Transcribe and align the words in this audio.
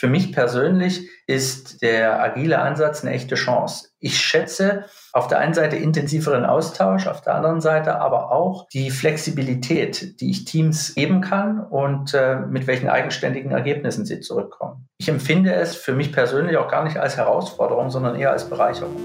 Für 0.00 0.08
mich 0.08 0.32
persönlich 0.32 1.10
ist 1.26 1.82
der 1.82 2.22
agile 2.22 2.58
Ansatz 2.58 3.02
eine 3.02 3.12
echte 3.12 3.34
Chance. 3.34 3.88
Ich 3.98 4.18
schätze 4.18 4.86
auf 5.12 5.28
der 5.28 5.40
einen 5.40 5.52
Seite 5.52 5.76
intensiveren 5.76 6.46
Austausch, 6.46 7.06
auf 7.06 7.20
der 7.20 7.34
anderen 7.34 7.60
Seite 7.60 8.00
aber 8.00 8.32
auch 8.32 8.66
die 8.68 8.90
Flexibilität, 8.90 10.18
die 10.22 10.30
ich 10.30 10.46
Teams 10.46 10.94
geben 10.94 11.20
kann 11.20 11.60
und 11.60 12.14
äh, 12.14 12.36
mit 12.36 12.66
welchen 12.66 12.88
eigenständigen 12.88 13.50
Ergebnissen 13.50 14.06
sie 14.06 14.20
zurückkommen. 14.20 14.88
Ich 14.96 15.10
empfinde 15.10 15.52
es 15.52 15.76
für 15.76 15.92
mich 15.92 16.14
persönlich 16.14 16.56
auch 16.56 16.68
gar 16.68 16.84
nicht 16.84 16.96
als 16.96 17.18
Herausforderung, 17.18 17.90
sondern 17.90 18.16
eher 18.16 18.30
als 18.30 18.48
Bereicherung. 18.48 18.96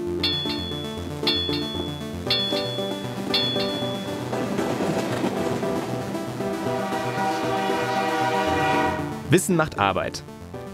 Wissen 9.28 9.56
macht 9.56 9.78
Arbeit. 9.78 10.22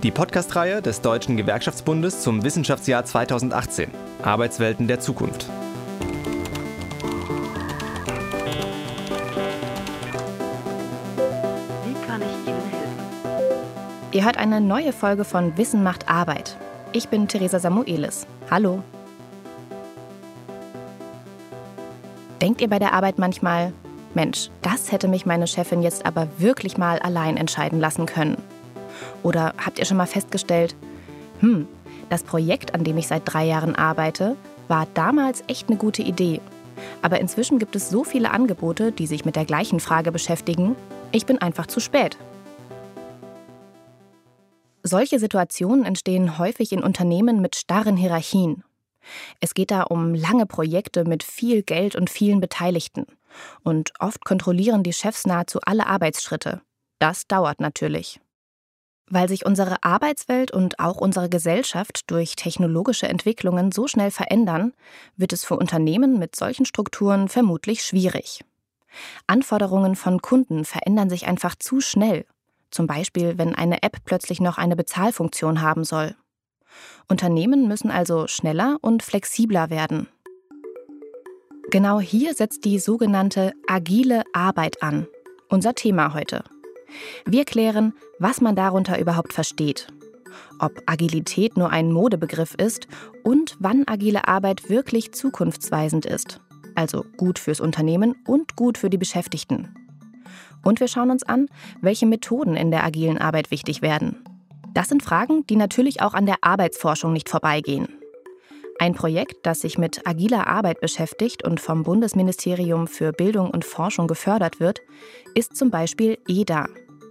Die 0.02 0.10
Podcast-Reihe 0.10 0.82
des 0.82 1.00
Deutschen 1.00 1.36
Gewerkschaftsbundes 1.36 2.22
zum 2.22 2.42
Wissenschaftsjahr 2.42 3.04
2018. 3.04 3.88
Arbeitswelten 4.24 4.88
der 4.88 4.98
Zukunft. 4.98 5.46
Wie 11.84 11.94
kann 12.04 12.20
ich 12.20 12.48
Ihnen 12.48 12.62
helfen? 12.72 14.10
Ihr 14.10 14.24
hört 14.24 14.38
eine 14.38 14.60
neue 14.60 14.92
Folge 14.92 15.22
von 15.22 15.56
Wissen 15.56 15.84
macht 15.84 16.08
Arbeit. 16.08 16.56
Ich 16.90 17.08
bin 17.08 17.28
Theresa 17.28 17.60
Samuelis. 17.60 18.26
Hallo. 18.50 18.82
Denkt 22.40 22.60
ihr 22.60 22.68
bei 22.68 22.80
der 22.80 22.92
Arbeit 22.92 23.20
manchmal, 23.20 23.72
Mensch, 24.14 24.50
das 24.62 24.90
hätte 24.90 25.06
mich 25.06 25.26
meine 25.26 25.46
Chefin 25.46 25.80
jetzt 25.80 26.04
aber 26.04 26.26
wirklich 26.38 26.76
mal 26.76 26.98
allein 26.98 27.36
entscheiden 27.36 27.78
lassen 27.78 28.06
können? 28.06 28.41
Oder 29.22 29.54
habt 29.58 29.78
ihr 29.78 29.84
schon 29.84 29.96
mal 29.96 30.06
festgestellt, 30.06 30.74
hm, 31.40 31.66
das 32.10 32.22
Projekt, 32.22 32.74
an 32.74 32.84
dem 32.84 32.98
ich 32.98 33.08
seit 33.08 33.22
drei 33.24 33.44
Jahren 33.44 33.74
arbeite, 33.74 34.36
war 34.68 34.86
damals 34.94 35.42
echt 35.48 35.68
eine 35.68 35.78
gute 35.78 36.02
Idee. 36.02 36.40
Aber 37.00 37.20
inzwischen 37.20 37.58
gibt 37.58 37.76
es 37.76 37.90
so 37.90 38.04
viele 38.04 38.30
Angebote, 38.30 38.92
die 38.92 39.06
sich 39.06 39.24
mit 39.24 39.36
der 39.36 39.44
gleichen 39.44 39.80
Frage 39.80 40.12
beschäftigen, 40.12 40.76
ich 41.10 41.26
bin 41.26 41.38
einfach 41.38 41.66
zu 41.66 41.80
spät. 41.80 42.16
Solche 44.82 45.18
Situationen 45.18 45.84
entstehen 45.84 46.38
häufig 46.38 46.72
in 46.72 46.82
Unternehmen 46.82 47.40
mit 47.40 47.54
starren 47.54 47.96
Hierarchien. 47.96 48.64
Es 49.40 49.54
geht 49.54 49.70
da 49.70 49.82
um 49.82 50.14
lange 50.14 50.46
Projekte 50.46 51.04
mit 51.04 51.22
viel 51.22 51.62
Geld 51.62 51.96
und 51.96 52.10
vielen 52.10 52.40
Beteiligten. 52.40 53.06
Und 53.62 53.92
oft 53.98 54.24
kontrollieren 54.24 54.82
die 54.82 54.92
Chefs 54.92 55.26
nahezu 55.26 55.60
alle 55.64 55.86
Arbeitsschritte. 55.86 56.62
Das 56.98 57.26
dauert 57.26 57.60
natürlich. 57.60 58.20
Weil 59.14 59.28
sich 59.28 59.44
unsere 59.44 59.84
Arbeitswelt 59.84 60.52
und 60.52 60.78
auch 60.78 60.96
unsere 60.96 61.28
Gesellschaft 61.28 62.10
durch 62.10 62.34
technologische 62.34 63.10
Entwicklungen 63.10 63.70
so 63.70 63.86
schnell 63.86 64.10
verändern, 64.10 64.72
wird 65.18 65.34
es 65.34 65.44
für 65.44 65.54
Unternehmen 65.54 66.18
mit 66.18 66.34
solchen 66.34 66.64
Strukturen 66.64 67.28
vermutlich 67.28 67.84
schwierig. 67.84 68.42
Anforderungen 69.26 69.96
von 69.96 70.22
Kunden 70.22 70.64
verändern 70.64 71.10
sich 71.10 71.26
einfach 71.26 71.54
zu 71.54 71.82
schnell, 71.82 72.24
zum 72.70 72.86
Beispiel 72.86 73.36
wenn 73.36 73.54
eine 73.54 73.82
App 73.82 73.98
plötzlich 74.06 74.40
noch 74.40 74.56
eine 74.56 74.76
Bezahlfunktion 74.76 75.60
haben 75.60 75.84
soll. 75.84 76.16
Unternehmen 77.06 77.68
müssen 77.68 77.90
also 77.90 78.26
schneller 78.28 78.78
und 78.80 79.02
flexibler 79.02 79.68
werden. 79.68 80.08
Genau 81.70 82.00
hier 82.00 82.32
setzt 82.32 82.64
die 82.64 82.78
sogenannte 82.78 83.52
agile 83.66 84.22
Arbeit 84.32 84.82
an, 84.82 85.06
unser 85.50 85.74
Thema 85.74 86.14
heute. 86.14 86.44
Wir 87.24 87.44
klären, 87.44 87.94
was 88.18 88.40
man 88.40 88.56
darunter 88.56 88.98
überhaupt 88.98 89.32
versteht, 89.32 89.88
ob 90.58 90.82
Agilität 90.86 91.56
nur 91.56 91.70
ein 91.70 91.92
Modebegriff 91.92 92.54
ist 92.54 92.86
und 93.22 93.56
wann 93.58 93.84
agile 93.86 94.28
Arbeit 94.28 94.68
wirklich 94.70 95.12
zukunftsweisend 95.12 96.06
ist, 96.06 96.40
also 96.74 97.04
gut 97.16 97.38
fürs 97.38 97.60
Unternehmen 97.60 98.14
und 98.26 98.56
gut 98.56 98.78
für 98.78 98.90
die 98.90 98.98
Beschäftigten. 98.98 99.74
Und 100.64 100.80
wir 100.80 100.88
schauen 100.88 101.10
uns 101.10 101.22
an, 101.24 101.48
welche 101.80 102.06
Methoden 102.06 102.56
in 102.56 102.70
der 102.70 102.84
agilen 102.84 103.18
Arbeit 103.18 103.50
wichtig 103.50 103.82
werden. 103.82 104.24
Das 104.74 104.88
sind 104.88 105.02
Fragen, 105.02 105.46
die 105.46 105.56
natürlich 105.56 106.00
auch 106.00 106.14
an 106.14 106.26
der 106.26 106.36
Arbeitsforschung 106.40 107.12
nicht 107.12 107.28
vorbeigehen. 107.28 107.88
Ein 108.82 108.94
Projekt, 108.94 109.46
das 109.46 109.60
sich 109.60 109.78
mit 109.78 110.08
agiler 110.08 110.48
Arbeit 110.48 110.80
beschäftigt 110.80 111.44
und 111.44 111.60
vom 111.60 111.84
Bundesministerium 111.84 112.88
für 112.88 113.12
Bildung 113.12 113.48
und 113.48 113.64
Forschung 113.64 114.08
gefördert 114.08 114.58
wird, 114.58 114.80
ist 115.36 115.54
zum 115.54 115.70
Beispiel 115.70 116.18
EDA, 116.26 116.66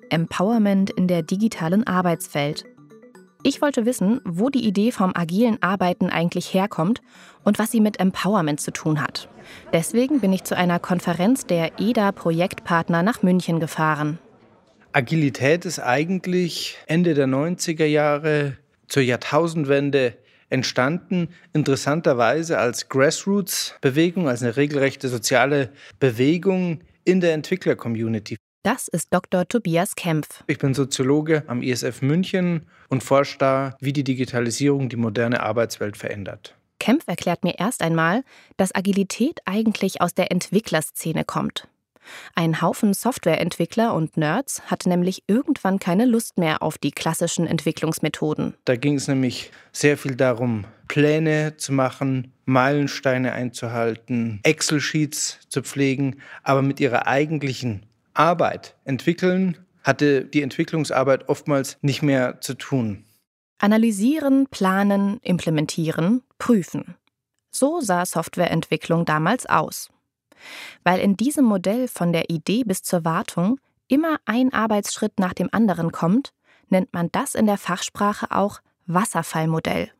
Empowerment 0.09 0.89
in 0.89 1.07
der 1.07 1.21
digitalen 1.21 1.87
Arbeitswelt. 1.87 2.65
Ich 3.41 3.61
wollte 3.61 3.85
wissen, 3.85 4.19
wo 4.25 4.49
die 4.49 4.67
Idee 4.67 4.91
vom 4.91 5.15
agilen 5.15 5.63
Arbeiten 5.63 6.09
eigentlich 6.09 6.53
herkommt 6.53 6.99
und 7.45 7.57
was 7.57 7.71
sie 7.71 7.79
mit 7.79 8.01
Empowerment 8.01 8.59
zu 8.59 8.71
tun 8.71 9.01
hat. 9.01 9.29
Deswegen 9.71 10.19
bin 10.19 10.33
ich 10.33 10.43
zu 10.43 10.57
einer 10.57 10.77
Konferenz 10.77 11.45
der 11.45 11.79
EDA-Projektpartner 11.79 13.01
nach 13.01 13.23
München 13.23 13.61
gefahren. 13.61 14.19
Agilität 14.91 15.63
ist 15.63 15.79
eigentlich 15.79 16.77
Ende 16.87 17.13
der 17.13 17.27
90er 17.27 17.85
Jahre 17.85 18.57
zur 18.89 19.03
Jahrtausendwende 19.03 20.17
entstanden, 20.51 21.29
interessanterweise 21.53 22.59
als 22.59 22.89
Grassroots-Bewegung, 22.89 24.27
als 24.27 24.43
eine 24.43 24.57
regelrechte 24.57 25.07
soziale 25.07 25.71
Bewegung 25.99 26.81
in 27.03 27.21
der 27.21 27.33
Entwickler-Community. 27.33 28.37
Das 28.63 28.87
ist 28.87 29.07
Dr. 29.11 29.47
Tobias 29.47 29.95
Kempf. 29.95 30.43
Ich 30.45 30.59
bin 30.59 30.75
Soziologe 30.75 31.43
am 31.47 31.63
ISF 31.63 32.03
München 32.03 32.67
und 32.89 33.03
forsche 33.03 33.39
da, 33.39 33.75
wie 33.79 33.93
die 33.93 34.03
Digitalisierung 34.03 34.87
die 34.87 34.97
moderne 34.97 35.41
Arbeitswelt 35.41 35.97
verändert. 35.97 36.55
Kempf 36.79 37.07
erklärt 37.07 37.43
mir 37.43 37.57
erst 37.57 37.81
einmal, 37.81 38.23
dass 38.57 38.75
Agilität 38.75 39.39
eigentlich 39.45 40.01
aus 40.01 40.13
der 40.13 40.31
Entwicklerszene 40.31 41.23
kommt. 41.23 41.67
Ein 42.35 42.61
Haufen 42.61 42.93
Softwareentwickler 42.93 43.93
und 43.93 44.17
Nerds 44.17 44.61
hatte 44.67 44.89
nämlich 44.89 45.23
irgendwann 45.27 45.79
keine 45.79 46.05
Lust 46.05 46.37
mehr 46.37 46.61
auf 46.61 46.77
die 46.77 46.91
klassischen 46.91 47.47
Entwicklungsmethoden. 47.47 48.55
Da 48.65 48.75
ging 48.75 48.95
es 48.95 49.07
nämlich 49.07 49.51
sehr 49.71 49.97
viel 49.97 50.15
darum, 50.15 50.65
Pläne 50.87 51.57
zu 51.57 51.73
machen, 51.73 52.33
Meilensteine 52.45 53.33
einzuhalten, 53.33 54.39
Excel-Sheets 54.43 55.39
zu 55.47 55.61
pflegen, 55.61 56.17
aber 56.43 56.61
mit 56.61 56.79
ihrer 56.79 57.07
eigentlichen 57.07 57.85
Arbeit 58.13 58.75
entwickeln 58.83 59.57
hatte 59.83 60.25
die 60.25 60.41
Entwicklungsarbeit 60.41 61.29
oftmals 61.29 61.77
nicht 61.81 62.01
mehr 62.01 62.41
zu 62.41 62.53
tun. 62.55 63.05
Analysieren, 63.59 64.47
planen, 64.47 65.19
implementieren, 65.21 66.23
prüfen. 66.37 66.95
So 67.51 67.79
sah 67.81 68.05
Softwareentwicklung 68.05 69.05
damals 69.05 69.45
aus. 69.45 69.89
Weil 70.83 70.99
in 70.99 71.17
diesem 71.17 71.45
Modell 71.45 71.87
von 71.87 72.13
der 72.13 72.29
Idee 72.29 72.63
bis 72.63 72.83
zur 72.83 73.05
Wartung 73.05 73.59
immer 73.87 74.17
ein 74.25 74.53
Arbeitsschritt 74.53 75.19
nach 75.19 75.33
dem 75.33 75.49
anderen 75.51 75.91
kommt, 75.91 76.33
nennt 76.69 76.93
man 76.93 77.09
das 77.11 77.35
in 77.35 77.45
der 77.45 77.57
Fachsprache 77.57 78.31
auch 78.31 78.61
Wasserfallmodell. 78.87 79.91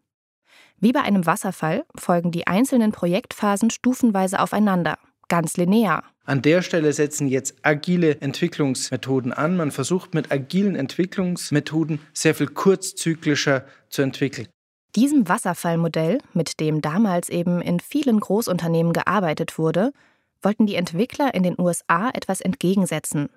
Wie 0.79 0.91
bei 0.91 1.01
einem 1.01 1.25
Wasserfall 1.25 1.85
folgen 1.95 2.31
die 2.31 2.47
einzelnen 2.47 2.91
Projektphasen 2.91 3.69
stufenweise 3.69 4.39
aufeinander, 4.39 4.97
ganz 5.27 5.55
linear. 5.57 6.03
An 6.25 6.41
der 6.41 6.61
Stelle 6.61 6.93
setzen 6.93 7.27
jetzt 7.27 7.55
agile 7.63 8.21
Entwicklungsmethoden 8.21 9.33
an. 9.33 9.57
Man 9.57 9.71
versucht 9.71 10.13
mit 10.13 10.31
agilen 10.31 10.75
Entwicklungsmethoden 10.75 11.99
sehr 12.13 12.35
viel 12.35 12.47
kurzzyklischer 12.47 13.65
zu 13.89 14.01
entwickeln. 14.01 14.47
Diesem 14.95 15.29
Wasserfallmodell, 15.29 16.19
mit 16.33 16.59
dem 16.59 16.81
damals 16.81 17.29
eben 17.29 17.61
in 17.61 17.79
vielen 17.79 18.19
Großunternehmen 18.19 18.91
gearbeitet 18.91 19.57
wurde, 19.57 19.93
wollten 20.41 20.65
die 20.65 20.75
Entwickler 20.75 21.33
in 21.33 21.43
den 21.43 21.59
USA 21.59 22.09
etwas 22.09 22.41
entgegensetzen. 22.41 23.29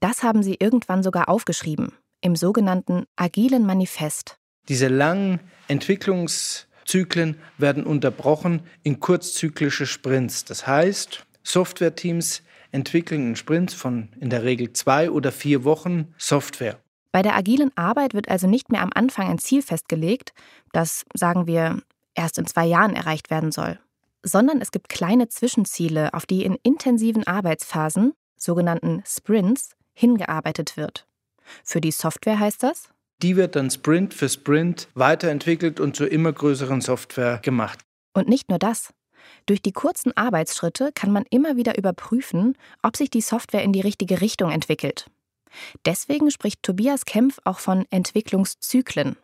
Das 0.00 0.22
haben 0.22 0.42
sie 0.42 0.56
irgendwann 0.58 1.02
sogar 1.02 1.28
aufgeschrieben, 1.28 1.92
im 2.20 2.36
sogenannten 2.36 3.04
Agilen 3.16 3.66
Manifest. 3.66 4.38
Diese 4.68 4.88
langen 4.88 5.40
Entwicklungszyklen 5.68 7.36
werden 7.58 7.84
unterbrochen 7.84 8.62
in 8.82 9.00
kurzzyklische 9.00 9.86
Sprints. 9.86 10.44
Das 10.44 10.66
heißt, 10.66 11.24
Softwareteams 11.42 12.42
entwickeln 12.72 13.28
in 13.28 13.36
Sprints 13.36 13.74
von 13.74 14.08
in 14.20 14.30
der 14.30 14.44
Regel 14.44 14.72
zwei 14.72 15.10
oder 15.10 15.32
vier 15.32 15.64
Wochen 15.64 16.14
Software. 16.18 16.78
Bei 17.12 17.22
der 17.22 17.34
agilen 17.34 17.76
Arbeit 17.76 18.14
wird 18.14 18.28
also 18.28 18.46
nicht 18.46 18.70
mehr 18.70 18.82
am 18.82 18.92
Anfang 18.94 19.28
ein 19.28 19.38
Ziel 19.38 19.62
festgelegt, 19.62 20.32
das, 20.72 21.04
sagen 21.14 21.48
wir, 21.48 21.82
erst 22.14 22.38
in 22.38 22.46
zwei 22.46 22.66
Jahren 22.66 22.94
erreicht 22.94 23.30
werden 23.30 23.50
soll 23.50 23.80
sondern 24.22 24.60
es 24.60 24.70
gibt 24.70 24.88
kleine 24.88 25.28
Zwischenziele, 25.28 26.14
auf 26.14 26.26
die 26.26 26.44
in 26.44 26.56
intensiven 26.62 27.26
Arbeitsphasen, 27.26 28.12
sogenannten 28.36 29.02
Sprints, 29.06 29.76
hingearbeitet 29.94 30.76
wird. 30.76 31.06
Für 31.64 31.80
die 31.80 31.90
Software 31.90 32.38
heißt 32.38 32.62
das? 32.62 32.88
Die 33.22 33.36
wird 33.36 33.56
dann 33.56 33.70
Sprint 33.70 34.14
für 34.14 34.28
Sprint 34.28 34.88
weiterentwickelt 34.94 35.78
und 35.78 35.94
zur 35.94 36.10
immer 36.10 36.32
größeren 36.32 36.80
Software 36.80 37.38
gemacht. 37.42 37.80
Und 38.14 38.28
nicht 38.28 38.48
nur 38.48 38.58
das. 38.58 38.94
Durch 39.46 39.60
die 39.60 39.72
kurzen 39.72 40.16
Arbeitsschritte 40.16 40.90
kann 40.94 41.12
man 41.12 41.24
immer 41.30 41.56
wieder 41.56 41.76
überprüfen, 41.76 42.56
ob 42.82 42.96
sich 42.96 43.10
die 43.10 43.20
Software 43.20 43.62
in 43.62 43.72
die 43.72 43.80
richtige 43.80 44.20
Richtung 44.20 44.50
entwickelt. 44.50 45.06
Deswegen 45.84 46.30
spricht 46.30 46.62
Tobias 46.62 47.04
Kempf 47.04 47.38
auch 47.44 47.58
von 47.58 47.84
Entwicklungszyklen. 47.90 49.16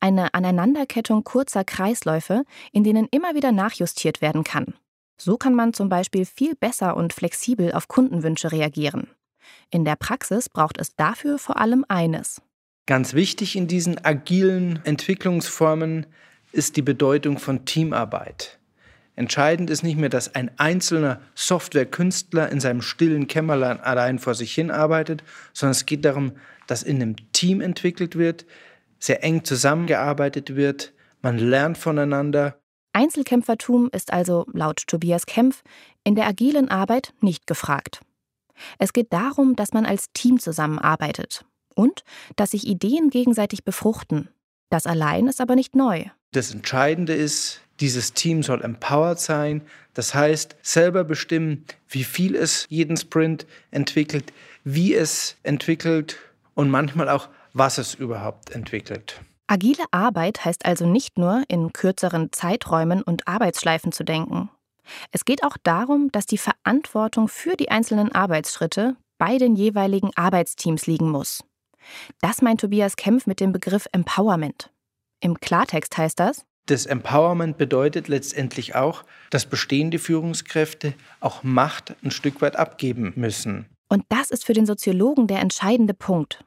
Eine 0.00 0.34
Aneinanderkettung 0.34 1.24
kurzer 1.24 1.64
Kreisläufe, 1.64 2.44
in 2.72 2.84
denen 2.84 3.08
immer 3.10 3.34
wieder 3.34 3.52
nachjustiert 3.52 4.20
werden 4.20 4.44
kann. 4.44 4.74
So 5.16 5.36
kann 5.36 5.54
man 5.54 5.72
zum 5.72 5.88
Beispiel 5.88 6.24
viel 6.24 6.54
besser 6.54 6.96
und 6.96 7.12
flexibel 7.12 7.72
auf 7.72 7.88
Kundenwünsche 7.88 8.50
reagieren. 8.50 9.08
In 9.70 9.84
der 9.84 9.96
Praxis 9.96 10.48
braucht 10.48 10.78
es 10.78 10.96
dafür 10.96 11.38
vor 11.38 11.58
allem 11.58 11.84
eines. 11.88 12.42
Ganz 12.86 13.14
wichtig 13.14 13.54
in 13.54 13.68
diesen 13.68 14.04
agilen 14.04 14.80
Entwicklungsformen 14.84 16.06
ist 16.50 16.76
die 16.76 16.82
Bedeutung 16.82 17.38
von 17.38 17.64
Teamarbeit. 17.64 18.58
Entscheidend 19.14 19.68
ist 19.70 19.82
nicht 19.82 19.98
mehr, 19.98 20.08
dass 20.08 20.34
ein 20.34 20.50
einzelner 20.58 21.20
Softwarekünstler 21.34 22.50
in 22.50 22.60
seinem 22.60 22.80
stillen 22.80 23.26
Kämmerlein 23.26 23.80
allein 23.80 24.18
vor 24.18 24.34
sich 24.34 24.54
hin 24.54 24.70
arbeitet, 24.70 25.22
sondern 25.52 25.72
es 25.72 25.86
geht 25.86 26.04
darum, 26.04 26.32
dass 26.66 26.82
in 26.82 26.96
einem 26.96 27.16
Team 27.32 27.60
entwickelt 27.60 28.16
wird, 28.16 28.46
sehr 29.02 29.24
eng 29.24 29.44
zusammengearbeitet 29.44 30.54
wird, 30.54 30.92
man 31.22 31.36
lernt 31.36 31.76
voneinander. 31.76 32.60
Einzelkämpfertum 32.92 33.90
ist 33.92 34.12
also 34.12 34.46
laut 34.52 34.86
Tobias 34.86 35.26
Kempf 35.26 35.62
in 36.04 36.14
der 36.14 36.26
agilen 36.26 36.68
Arbeit 36.68 37.12
nicht 37.20 37.46
gefragt. 37.46 38.00
Es 38.78 38.92
geht 38.92 39.12
darum, 39.12 39.56
dass 39.56 39.72
man 39.72 39.86
als 39.86 40.12
Team 40.12 40.38
zusammenarbeitet 40.38 41.44
und 41.74 42.04
dass 42.36 42.52
sich 42.52 42.66
Ideen 42.66 43.10
gegenseitig 43.10 43.64
befruchten. 43.64 44.28
Das 44.70 44.86
allein 44.86 45.26
ist 45.26 45.40
aber 45.40 45.56
nicht 45.56 45.74
neu. 45.74 46.04
Das 46.32 46.52
Entscheidende 46.54 47.14
ist, 47.14 47.60
dieses 47.80 48.12
Team 48.12 48.42
soll 48.42 48.62
empowered 48.62 49.18
sein, 49.18 49.62
das 49.94 50.14
heißt 50.14 50.56
selber 50.62 51.02
bestimmen, 51.02 51.64
wie 51.88 52.04
viel 52.04 52.36
es 52.36 52.66
jeden 52.68 52.96
Sprint 52.96 53.46
entwickelt, 53.70 54.32
wie 54.62 54.94
es 54.94 55.36
entwickelt 55.42 56.18
und 56.54 56.70
manchmal 56.70 57.08
auch, 57.08 57.28
was 57.52 57.78
es 57.78 57.94
überhaupt 57.94 58.50
entwickelt. 58.50 59.20
Agile 59.46 59.84
Arbeit 59.90 60.44
heißt 60.44 60.64
also 60.64 60.86
nicht 60.86 61.18
nur, 61.18 61.42
in 61.48 61.72
kürzeren 61.72 62.32
Zeiträumen 62.32 63.02
und 63.02 63.28
Arbeitsschleifen 63.28 63.92
zu 63.92 64.04
denken. 64.04 64.50
Es 65.10 65.24
geht 65.24 65.44
auch 65.44 65.56
darum, 65.62 66.10
dass 66.10 66.26
die 66.26 66.38
Verantwortung 66.38 67.28
für 67.28 67.56
die 67.56 67.70
einzelnen 67.70 68.12
Arbeitsschritte 68.12 68.96
bei 69.18 69.38
den 69.38 69.54
jeweiligen 69.54 70.10
Arbeitsteams 70.16 70.86
liegen 70.86 71.10
muss. 71.10 71.44
Das 72.20 72.42
meint 72.42 72.60
Tobias 72.60 72.96
Kempf 72.96 73.26
mit 73.26 73.40
dem 73.40 73.52
Begriff 73.52 73.86
Empowerment. 73.92 74.70
Im 75.20 75.38
Klartext 75.38 75.96
heißt 75.96 76.18
das, 76.18 76.44
das 76.66 76.86
Empowerment 76.86 77.58
bedeutet 77.58 78.06
letztendlich 78.06 78.76
auch, 78.76 79.04
dass 79.30 79.46
bestehende 79.46 79.98
Führungskräfte 79.98 80.94
auch 81.18 81.42
Macht 81.42 81.96
ein 82.04 82.12
Stück 82.12 82.40
weit 82.40 82.56
abgeben 82.56 83.12
müssen. 83.16 83.66
Und 83.88 84.04
das 84.08 84.30
ist 84.30 84.44
für 84.44 84.52
den 84.52 84.64
Soziologen 84.64 85.26
der 85.26 85.40
entscheidende 85.40 85.92
Punkt. 85.92 86.44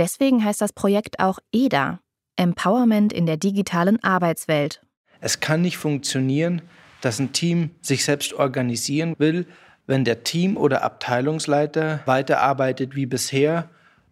Deswegen 0.00 0.42
heißt 0.42 0.62
das 0.62 0.72
Projekt 0.72 1.20
auch 1.20 1.40
EDA, 1.52 2.00
Empowerment 2.36 3.12
in 3.12 3.26
der 3.26 3.36
digitalen 3.36 4.02
Arbeitswelt. 4.02 4.80
Es 5.20 5.40
kann 5.40 5.60
nicht 5.60 5.76
funktionieren, 5.76 6.62
dass 7.02 7.18
ein 7.18 7.34
Team 7.34 7.72
sich 7.82 8.02
selbst 8.02 8.32
organisieren 8.32 9.14
will, 9.18 9.46
wenn 9.86 10.06
der 10.06 10.24
Team- 10.24 10.56
oder 10.56 10.84
Abteilungsleiter 10.84 12.00
weiterarbeitet 12.06 12.96
wie 12.96 13.04
bisher, 13.04 13.68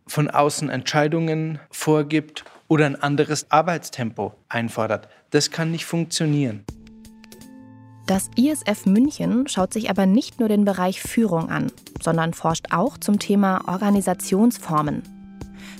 von 0.07 0.29
außen 0.29 0.69
Entscheidungen 0.69 1.59
vorgibt 1.71 2.45
oder 2.67 2.85
ein 2.85 3.03
anderes 3.03 3.51
Arbeitstempo 3.51 4.35
einfordert. 4.51 5.09
Das 5.31 5.51
kann 5.51 5.71
nicht 5.71 5.87
funktionieren. 5.87 6.65
Das 8.05 8.29
ISF 8.37 8.85
München 8.85 9.49
schaut 9.49 9.73
sich 9.73 9.89
aber 9.89 10.05
nicht 10.05 10.39
nur 10.39 10.51
den 10.51 10.67
Bereich 10.67 11.01
Führung 11.01 11.49
an, 11.49 11.73
sondern 12.03 12.35
forscht 12.35 12.67
auch 12.73 12.99
zum 12.99 13.19
Thema 13.19 13.67
Organisationsformen. 13.67 15.18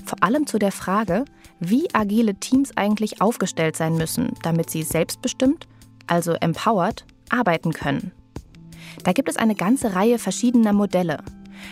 Vor 0.05 0.21
allem 0.21 0.47
zu 0.47 0.59
der 0.59 0.71
Frage, 0.71 1.25
wie 1.59 1.87
agile 1.93 2.35
Teams 2.35 2.75
eigentlich 2.77 3.21
aufgestellt 3.21 3.75
sein 3.75 3.95
müssen, 3.95 4.33
damit 4.43 4.69
sie 4.69 4.83
selbstbestimmt 4.83 5.67
also 6.09 6.33
empowered, 6.33 7.05
arbeiten 7.29 7.73
können. 7.73 8.11
Da 9.03 9.13
gibt 9.13 9.29
es 9.29 9.37
eine 9.37 9.55
ganze 9.55 9.95
Reihe 9.95 10.19
verschiedener 10.19 10.73
Modelle. 10.73 11.23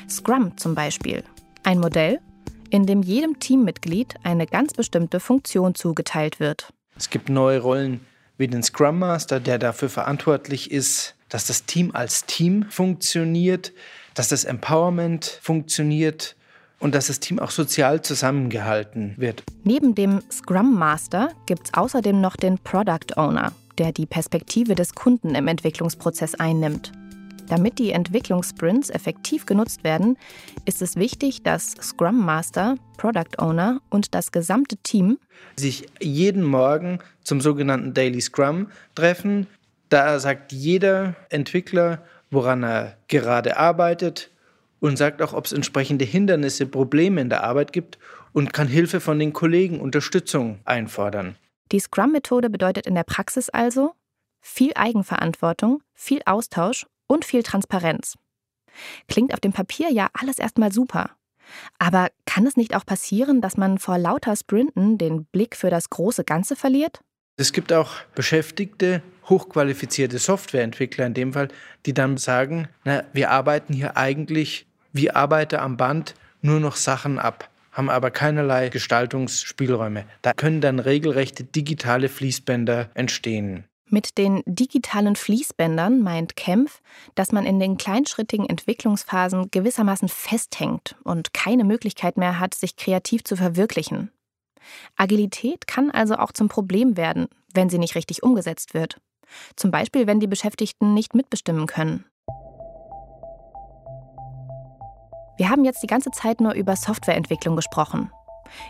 Scrum 0.09 0.55
zum 0.57 0.75
Beispiel. 0.75 1.23
Ein 1.63 1.79
Modell, 1.79 2.19
in 2.69 2.85
dem 2.85 3.01
jedem 3.01 3.39
Teammitglied 3.39 4.15
eine 4.23 4.45
ganz 4.45 4.73
bestimmte 4.73 5.19
Funktion 5.19 5.75
zugeteilt 5.75 6.39
wird. 6.39 6.71
Es 6.95 7.09
gibt 7.09 7.29
neue 7.29 7.59
Rollen 7.59 8.01
wie 8.37 8.47
den 8.47 8.61
Scrum 8.61 8.99
Master, 8.99 9.39
der 9.39 9.57
dafür 9.57 9.89
verantwortlich 9.89 10.71
ist, 10.71 11.15
dass 11.29 11.47
das 11.47 11.65
Team 11.65 11.91
als 11.93 12.25
Team 12.25 12.65
funktioniert, 12.69 13.73
dass 14.13 14.29
das 14.29 14.45
Empowerment 14.45 15.39
funktioniert 15.41 16.35
und 16.79 16.93
dass 16.93 17.07
das 17.07 17.19
Team 17.19 17.39
auch 17.39 17.51
sozial 17.51 18.01
zusammengehalten 18.01 19.15
wird. 19.17 19.43
Neben 19.63 19.95
dem 19.95 20.21
Scrum 20.31 20.77
Master 20.77 21.29
gibt 21.45 21.67
es 21.67 21.73
außerdem 21.73 22.19
noch 22.19 22.35
den 22.35 22.57
Product 22.59 23.15
Owner, 23.17 23.51
der 23.77 23.91
die 23.91 24.05
Perspektive 24.05 24.75
des 24.75 24.93
Kunden 24.93 25.35
im 25.35 25.47
Entwicklungsprozess 25.47 26.35
einnimmt. 26.35 26.91
Damit 27.47 27.79
die 27.79 27.91
Entwicklungssprints 27.91 28.89
effektiv 28.89 29.45
genutzt 29.45 29.83
werden, 29.83 30.17
ist 30.65 30.81
es 30.81 30.97
wichtig, 30.97 31.43
dass 31.43 31.71
Scrum 31.81 32.25
Master, 32.25 32.75
Product 32.97 33.39
Owner 33.39 33.79
und 33.89 34.13
das 34.13 34.31
gesamte 34.31 34.75
Team 34.77 35.17
sich 35.55 35.85
jeden 36.01 36.43
Morgen 36.43 36.99
zum 37.23 37.39
sogenannten 37.39 37.93
Daily 37.93 38.19
Scrum 38.19 38.67
treffen. 38.95 39.47
Da 39.87 40.19
sagt 40.19 40.51
jeder 40.51 41.15
Entwickler, 41.29 42.03
woran 42.29 42.63
er 42.63 42.97
gerade 43.07 43.55
arbeitet 43.55 44.29
und 44.79 44.97
sagt 44.97 45.21
auch, 45.21 45.33
ob 45.33 45.45
es 45.45 45.53
entsprechende 45.53 46.05
Hindernisse, 46.05 46.65
Probleme 46.65 47.21
in 47.21 47.29
der 47.29 47.43
Arbeit 47.43 47.73
gibt 47.73 47.97
und 48.33 48.53
kann 48.53 48.67
Hilfe 48.67 48.99
von 48.99 49.19
den 49.19 49.33
Kollegen, 49.33 49.79
Unterstützung 49.79 50.59
einfordern. 50.65 51.35
Die 51.71 51.79
Scrum-Methode 51.79 52.49
bedeutet 52.49 52.87
in 52.87 52.95
der 52.95 53.03
Praxis 53.03 53.49
also 53.49 53.93
viel 54.39 54.71
Eigenverantwortung, 54.75 55.81
viel 55.93 56.21
Austausch 56.25 56.85
und 57.07 57.25
viel 57.25 57.43
Transparenz. 57.43 58.15
Klingt 59.07 59.33
auf 59.33 59.39
dem 59.39 59.53
Papier 59.53 59.91
ja 59.91 60.09
alles 60.13 60.39
erstmal 60.39 60.71
super. 60.71 61.11
Aber 61.79 62.09
kann 62.25 62.45
es 62.45 62.57
nicht 62.57 62.75
auch 62.75 62.85
passieren, 62.85 63.41
dass 63.41 63.57
man 63.57 63.79
vor 63.79 63.97
lauter 63.97 64.35
Sprinten 64.35 64.97
den 64.97 65.25
Blick 65.25 65.55
für 65.55 65.69
das 65.69 65.89
große 65.89 66.23
Ganze 66.23 66.55
verliert? 66.55 67.01
Es 67.37 67.53
gibt 67.53 67.71
auch 67.71 67.91
Beschäftigte, 68.15 69.01
hochqualifizierte 69.29 70.19
Softwareentwickler 70.19 71.05
in 71.05 71.13
dem 71.13 71.33
Fall, 71.33 71.49
die 71.85 71.93
dann 71.93 72.17
sagen, 72.17 72.67
na, 72.83 73.03
wir 73.13 73.31
arbeiten 73.31 73.73
hier 73.73 73.97
eigentlich 73.97 74.65
wie 74.93 75.11
Arbeiter 75.11 75.61
am 75.61 75.77
Band 75.77 76.15
nur 76.41 76.59
noch 76.59 76.75
Sachen 76.75 77.19
ab 77.19 77.49
haben 77.77 77.89
aber 77.91 78.09
keinerlei 78.09 78.69
Gestaltungsspielräume. 78.69 80.05
Da 80.23 80.33
können 80.33 80.61
dann 80.61 80.79
regelrechte 80.79 81.43
digitale 81.43 82.09
Fließbänder 82.09 82.89
entstehen. 82.95 83.65
Mit 83.89 84.17
den 84.17 84.41
digitalen 84.45 85.15
Fließbändern 85.15 86.01
meint 86.01 86.35
Kempf, 86.35 86.81
dass 87.15 87.31
man 87.31 87.45
in 87.45 87.59
den 87.59 87.77
kleinschrittigen 87.77 88.49
Entwicklungsphasen 88.49 89.49
gewissermaßen 89.51 90.09
festhängt 90.09 90.97
und 91.03 91.33
keine 91.33 91.63
Möglichkeit 91.63 92.17
mehr 92.17 92.39
hat, 92.39 92.53
sich 92.53 92.75
kreativ 92.75 93.23
zu 93.23 93.37
verwirklichen. 93.37 94.11
Agilität 94.97 95.67
kann 95.67 95.91
also 95.91 96.15
auch 96.15 96.33
zum 96.33 96.49
Problem 96.49 96.97
werden, 96.97 97.27
wenn 97.53 97.69
sie 97.69 97.77
nicht 97.77 97.95
richtig 97.95 98.23
umgesetzt 98.23 98.73
wird. 98.73 98.99
Zum 99.55 99.71
Beispiel, 99.71 100.07
wenn 100.07 100.19
die 100.19 100.27
Beschäftigten 100.27 100.93
nicht 100.93 101.15
mitbestimmen 101.15 101.67
können. 101.67 102.05
Wir 105.37 105.49
haben 105.49 105.65
jetzt 105.65 105.83
die 105.83 105.87
ganze 105.87 106.09
Zeit 106.11 106.41
nur 106.41 106.53
über 106.53 106.75
Softwareentwicklung 106.75 107.55
gesprochen. 107.55 108.11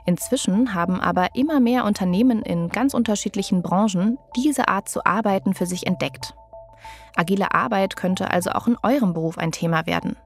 Inzwischen 0.05 0.73
haben 0.73 0.99
aber 0.99 1.35
immer 1.35 1.59
mehr 1.59 1.85
Unternehmen 1.85 2.41
in 2.41 2.69
ganz 2.69 2.93
unterschiedlichen 2.93 3.61
Branchen 3.61 4.17
diese 4.35 4.67
Art 4.67 4.89
zu 4.89 5.05
arbeiten 5.05 5.53
für 5.53 5.65
sich 5.65 5.87
entdeckt. 5.87 6.33
Agile 7.15 7.53
Arbeit 7.53 7.95
könnte 7.95 8.31
also 8.31 8.51
auch 8.51 8.67
in 8.67 8.77
eurem 8.83 9.13
Beruf 9.13 9.37
ein 9.37 9.51
Thema 9.51 9.85
werden. 9.85 10.17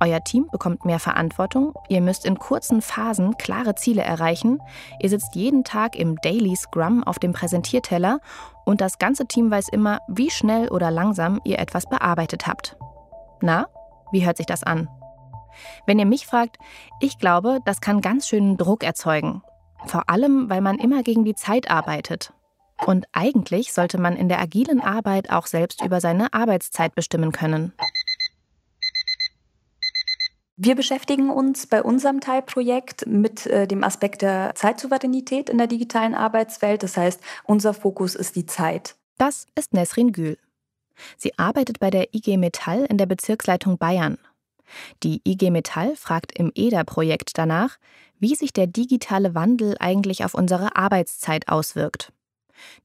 Euer 0.00 0.22
Team 0.22 0.48
bekommt 0.50 0.84
mehr 0.84 1.00
Verantwortung, 1.00 1.74
ihr 1.88 2.00
müsst 2.00 2.24
in 2.24 2.38
kurzen 2.38 2.82
Phasen 2.82 3.36
klare 3.36 3.74
Ziele 3.74 4.02
erreichen, 4.02 4.60
ihr 5.00 5.08
sitzt 5.08 5.34
jeden 5.34 5.64
Tag 5.64 5.96
im 5.96 6.16
Daily 6.16 6.54
Scrum 6.54 7.02
auf 7.02 7.18
dem 7.18 7.32
Präsentierteller 7.32 8.20
und 8.64 8.80
das 8.80 8.98
ganze 8.98 9.26
Team 9.26 9.50
weiß 9.50 9.68
immer, 9.70 9.98
wie 10.08 10.30
schnell 10.30 10.68
oder 10.68 10.90
langsam 10.90 11.40
ihr 11.44 11.58
etwas 11.58 11.88
bearbeitet 11.88 12.46
habt. 12.46 12.76
Na, 13.40 13.66
wie 14.12 14.24
hört 14.24 14.36
sich 14.36 14.46
das 14.46 14.62
an? 14.62 14.88
Wenn 15.86 15.98
ihr 15.98 16.06
mich 16.06 16.26
fragt, 16.26 16.58
ich 17.00 17.18
glaube, 17.18 17.58
das 17.64 17.80
kann 17.80 18.00
ganz 18.00 18.28
schönen 18.28 18.56
Druck 18.56 18.84
erzeugen. 18.84 19.42
Vor 19.86 20.08
allem, 20.08 20.48
weil 20.50 20.60
man 20.60 20.78
immer 20.78 21.02
gegen 21.02 21.24
die 21.24 21.34
Zeit 21.34 21.70
arbeitet. 21.70 22.32
Und 22.86 23.06
eigentlich 23.12 23.72
sollte 23.72 23.98
man 23.98 24.16
in 24.16 24.28
der 24.28 24.40
agilen 24.40 24.80
Arbeit 24.80 25.30
auch 25.30 25.46
selbst 25.46 25.84
über 25.84 26.00
seine 26.00 26.32
Arbeitszeit 26.32 26.94
bestimmen 26.94 27.32
können. 27.32 27.72
Wir 30.60 30.74
beschäftigen 30.74 31.30
uns 31.30 31.68
bei 31.68 31.84
unserem 31.84 32.20
Teilprojekt 32.20 33.06
mit 33.06 33.46
äh, 33.46 33.68
dem 33.68 33.84
Aspekt 33.84 34.22
der 34.22 34.56
Zeitsouveränität 34.56 35.48
in 35.48 35.56
der 35.56 35.68
digitalen 35.68 36.16
Arbeitswelt. 36.16 36.82
Das 36.82 36.96
heißt, 36.96 37.20
unser 37.44 37.74
Fokus 37.74 38.16
ist 38.16 38.34
die 38.34 38.44
Zeit. 38.44 38.96
Das 39.18 39.46
ist 39.54 39.72
Nesrin 39.72 40.10
Gül. 40.10 40.36
Sie 41.16 41.38
arbeitet 41.38 41.78
bei 41.78 41.90
der 41.90 42.12
IG 42.12 42.36
Metall 42.38 42.84
in 42.86 42.98
der 42.98 43.06
Bezirksleitung 43.06 43.78
Bayern 43.78 44.18
Die 45.04 45.22
IG 45.24 45.52
Metall 45.52 45.94
fragt 45.94 46.36
im 46.36 46.50
EDA-Projekt 46.52 47.38
danach, 47.38 47.78
wie 48.18 48.34
sich 48.34 48.52
der 48.52 48.66
digitale 48.66 49.36
Wandel 49.36 49.76
eigentlich 49.78 50.24
auf 50.24 50.34
unsere 50.34 50.74
Arbeitszeit 50.74 51.46
auswirkt. 51.46 52.12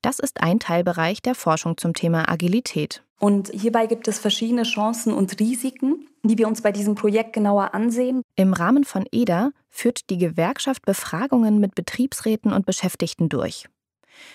Das 0.03 0.19
ist 0.19 0.41
ein 0.41 0.59
Teilbereich 0.59 1.23
der 1.23 1.33
Forschung 1.33 1.77
zum 1.77 1.95
Thema 1.95 2.29
Agilität. 2.29 3.03
Und 3.17 3.49
hierbei 3.49 3.87
gibt 3.87 4.07
es 4.07 4.19
verschiedene 4.19 4.61
Chancen 4.61 5.11
und 5.11 5.39
Risiken, 5.39 6.07
die 6.23 6.37
wir 6.37 6.47
uns 6.47 6.61
bei 6.61 6.71
diesem 6.71 6.95
Projekt 6.95 7.33
genauer 7.33 7.73
ansehen. 7.73 8.21
Im 8.35 8.53
Rahmen 8.53 8.83
von 8.83 9.05
EDA 9.11 9.51
führt 9.69 10.09
die 10.09 10.17
Gewerkschaft 10.17 10.85
Befragungen 10.85 11.59
mit 11.59 11.75
Betriebsräten 11.75 12.53
und 12.53 12.65
Beschäftigten 12.65 13.29
durch. 13.29 13.67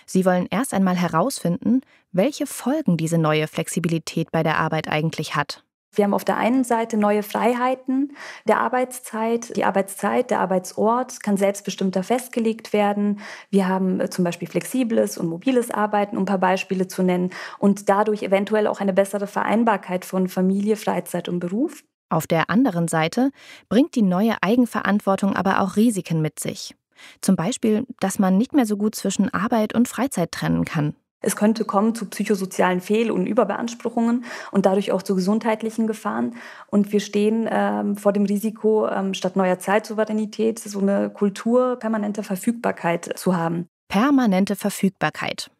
Sie 0.07 0.25
wollen 0.25 0.49
erst 0.51 0.75
einmal 0.75 0.97
herausfinden, 0.97 1.81
welche 2.13 2.47
Folgen 2.47 2.97
diese 2.97 3.19
neue 3.19 3.47
Flexibilität 3.47 4.31
bei 4.33 4.43
der 4.43 4.59
Arbeit 4.59 4.89
eigentlich 4.89 5.37
hat. 5.37 5.65
Wir 5.95 6.05
haben 6.05 6.15
auf 6.15 6.25
der 6.25 6.37
einen 6.37 6.65
Seite 6.65 6.97
neue 6.97 7.23
Freiheiten 7.23 8.13
der 8.47 8.61
Arbeitszeit. 8.61 9.57
Die 9.57 9.65
Arbeitszeit, 9.65 10.31
der 10.31 10.41
Arbeitsort 10.41 11.23
kann 11.23 11.37
selbstbestimmter 11.37 12.03
festgelegt 12.03 12.73
werden. 12.73 13.21
Wir 13.51 13.69
haben 13.69 14.01
äh, 14.01 14.11
zum 14.11 14.25
Beispiel 14.25 14.49
flexibles 14.49 15.19
und 15.19 15.29
mobiles 15.29 15.71
Arbeiten, 15.71 16.17
um 16.17 16.23
ein 16.23 16.27
paar 16.27 16.39
Beispiele 16.39 16.89
zu 16.89 17.03
nennen, 17.03 17.31
und 17.59 17.89
dadurch 17.89 18.23
eventuell 18.23 18.67
auch 18.67 18.81
eine 18.81 18.93
bessere 18.93 19.27
Vereinbarkeit 19.27 20.05
von 20.05 20.29
Familie, 20.29 20.77
Freizeit 20.77 21.29
und 21.29 21.41
Beruf. 21.41 21.83
Auf 22.11 22.27
der 22.27 22.49
anderen 22.49 22.89
Seite 22.89 23.31
bringt 23.69 23.95
die 23.95 24.03
neue 24.03 24.37
Eigenverantwortung 24.43 25.37
aber 25.37 25.61
auch 25.61 25.77
Risiken 25.77 26.23
mit 26.23 26.41
sich. 26.41 26.75
Zum 27.21 27.37
Beispiel, 27.37 27.87
dass 28.01 28.19
man 28.19 28.37
nicht 28.39 28.55
mehr 28.55 28.67
so 28.67 28.77
gut 28.77 28.95
zwischen 28.95 29.33
Arbeit 29.33 29.75
und 29.75 29.89
Freizeit 29.89 30.33
trennen 30.33 30.65
kann. 30.65 30.95
Es 31.21 31.35
könnte 31.35 31.65
kommen 31.65 31.95
zu 31.95 32.07
psychosozialen 32.07 32.81
Fehl- 32.81 33.11
und 33.11 33.27
Überbeanspruchungen 33.27 34.25
und 34.53 34.67
dadurch 34.67 34.93
auch 34.93 35.03
zu 35.03 35.17
gesundheitlichen 35.17 35.87
Gefahren. 35.87 36.37
Und 36.69 36.93
wir 36.93 37.01
stehen 37.01 37.49
ähm, 37.51 37.97
vor 37.97 38.13
dem 38.13 38.25
Risiko, 38.25 38.87
ähm, 38.89 39.15
statt 39.15 39.35
neuer 39.35 39.59
Zeitsouveränität 39.59 40.61
so 40.61 40.81
eine 40.81 41.11
Kultur 41.11 41.77
permanenter 41.77 42.23
Verfügbarkeit 42.23 43.19
zu 43.19 43.37
haben. 43.37 43.67
Permanente 43.89 44.55
Verfügbarkeit. 44.55 45.51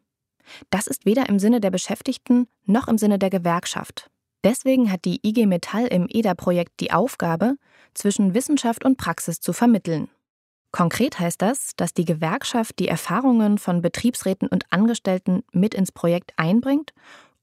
Das 0.69 0.87
ist 0.87 1.05
weder 1.05 1.27
im 1.27 1.39
Sinne 1.39 1.59
der 1.59 1.71
Beschäftigten 1.71 2.47
noch 2.65 2.87
im 2.87 2.97
Sinne 2.97 3.19
der 3.19 3.29
Gewerkschaft. 3.29 4.09
Deswegen 4.43 4.91
hat 4.91 5.03
die 5.03 5.19
IG 5.23 5.45
Metall 5.45 5.87
im 5.87 6.07
EDA-Projekt 6.09 6.79
die 6.79 6.91
Aufgabe, 6.91 7.55
zwischen 7.93 8.33
Wissenschaft 8.33 8.85
und 8.85 8.97
Praxis 8.97 9.41
zu 9.41 9.51
vermitteln. 9.51 10.09
Konkret 10.71 11.19
heißt 11.19 11.41
das, 11.41 11.71
dass 11.75 11.93
die 11.93 12.05
Gewerkschaft 12.05 12.77
die 12.79 12.87
Erfahrungen 12.87 13.57
von 13.57 13.81
Betriebsräten 13.81 14.47
und 14.47 14.65
Angestellten 14.69 15.43
mit 15.51 15.73
ins 15.73 15.91
Projekt 15.91 16.33
einbringt 16.37 16.93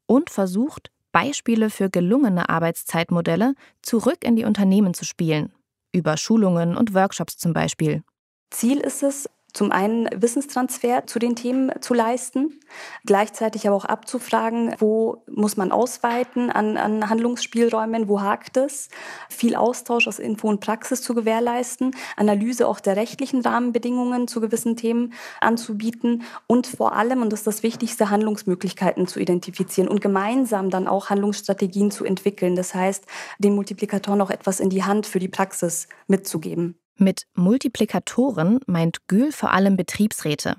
und 0.06 0.30
versucht, 0.30 0.90
Beispiele 1.12 1.70
für 1.70 1.90
gelungene 1.90 2.48
Arbeitszeitmodelle 2.48 3.54
zurück 3.82 4.18
in 4.22 4.36
die 4.36 4.44
Unternehmen 4.44 4.94
zu 4.94 5.04
spielen, 5.04 5.52
über 5.92 6.16
Schulungen 6.16 6.76
und 6.76 6.94
Workshops 6.94 7.38
zum 7.38 7.52
Beispiel. 7.52 8.02
Ziel 8.50 8.78
ist 8.78 9.02
es, 9.02 9.28
zum 9.56 9.72
einen 9.72 10.06
Wissenstransfer 10.14 11.06
zu 11.06 11.18
den 11.18 11.34
Themen 11.34 11.72
zu 11.80 11.94
leisten, 11.94 12.60
gleichzeitig 13.06 13.66
aber 13.66 13.76
auch 13.76 13.86
abzufragen, 13.86 14.74
wo 14.78 15.24
muss 15.26 15.56
man 15.56 15.72
ausweiten 15.72 16.50
an, 16.50 16.76
an 16.76 17.08
Handlungsspielräumen, 17.08 18.06
wo 18.06 18.20
hakt 18.20 18.58
es, 18.58 18.90
viel 19.30 19.56
Austausch 19.56 20.08
aus 20.08 20.18
Info 20.18 20.48
und 20.48 20.60
Praxis 20.60 21.00
zu 21.00 21.14
gewährleisten, 21.14 21.96
Analyse 22.16 22.68
auch 22.68 22.80
der 22.80 22.96
rechtlichen 22.96 23.40
Rahmenbedingungen 23.40 24.28
zu 24.28 24.42
gewissen 24.42 24.76
Themen 24.76 25.14
anzubieten 25.40 26.24
und 26.46 26.66
vor 26.66 26.94
allem, 26.94 27.22
und 27.22 27.32
das 27.32 27.40
ist 27.40 27.46
das 27.46 27.62
Wichtigste, 27.62 28.10
Handlungsmöglichkeiten 28.10 29.06
zu 29.06 29.20
identifizieren 29.20 29.88
und 29.88 30.02
gemeinsam 30.02 30.68
dann 30.68 30.86
auch 30.86 31.08
Handlungsstrategien 31.08 31.90
zu 31.90 32.04
entwickeln. 32.04 32.56
Das 32.56 32.74
heißt, 32.74 33.06
den 33.38 33.54
Multiplikatoren 33.54 34.20
auch 34.20 34.30
etwas 34.30 34.60
in 34.60 34.68
die 34.68 34.84
Hand 34.84 35.06
für 35.06 35.18
die 35.18 35.28
Praxis 35.28 35.88
mitzugeben. 36.08 36.78
Mit 36.98 37.26
Multiplikatoren 37.34 38.60
meint 38.66 39.06
Gül 39.06 39.30
vor 39.30 39.52
allem 39.52 39.76
Betriebsräte. 39.76 40.56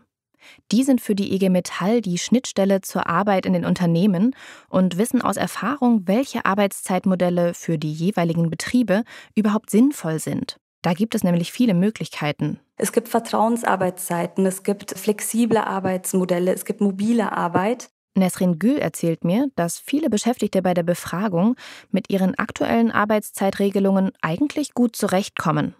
Die 0.71 0.83
sind 0.83 1.01
für 1.01 1.15
die 1.15 1.33
IG 1.33 1.49
Metall 1.49 2.01
die 2.01 2.19
Schnittstelle 2.19 2.81
zur 2.81 3.07
Arbeit 3.07 3.47
in 3.47 3.53
den 3.53 3.65
Unternehmen 3.65 4.35
und 4.69 4.99
wissen 4.99 5.21
aus 5.21 5.35
Erfahrung, 5.35 6.03
welche 6.05 6.45
Arbeitszeitmodelle 6.45 7.55
für 7.55 7.79
die 7.79 7.91
jeweiligen 7.91 8.51
Betriebe 8.51 9.03
überhaupt 9.35 9.71
sinnvoll 9.71 10.19
sind. 10.19 10.57
Da 10.83 10.93
gibt 10.93 11.15
es 11.15 11.23
nämlich 11.23 11.51
viele 11.51 11.73
Möglichkeiten. 11.73 12.59
Es 12.77 12.91
gibt 12.91 13.09
Vertrauensarbeitszeiten, 13.09 14.45
es 14.45 14.61
gibt 14.61 14.91
flexible 14.91 15.57
Arbeitsmodelle, 15.57 16.53
es 16.53 16.65
gibt 16.65 16.81
mobile 16.81 17.31
Arbeit. 17.31 17.89
Nesrin 18.13 18.59
Gül 18.59 18.77
erzählt 18.77 19.23
mir, 19.23 19.47
dass 19.55 19.79
viele 19.79 20.09
Beschäftigte 20.09 20.61
bei 20.61 20.75
der 20.75 20.83
Befragung 20.83 21.55
mit 21.89 22.11
ihren 22.11 22.35
aktuellen 22.35 22.91
Arbeitszeitregelungen 22.91 24.11
eigentlich 24.21 24.75
gut 24.75 24.95
zurechtkommen. 24.95 25.75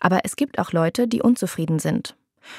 Aber 0.00 0.20
es 0.24 0.36
gibt 0.36 0.58
auch 0.58 0.72
Leute, 0.72 1.08
die 1.08 1.22
unzufrieden 1.22 1.78
sind. 1.78 2.16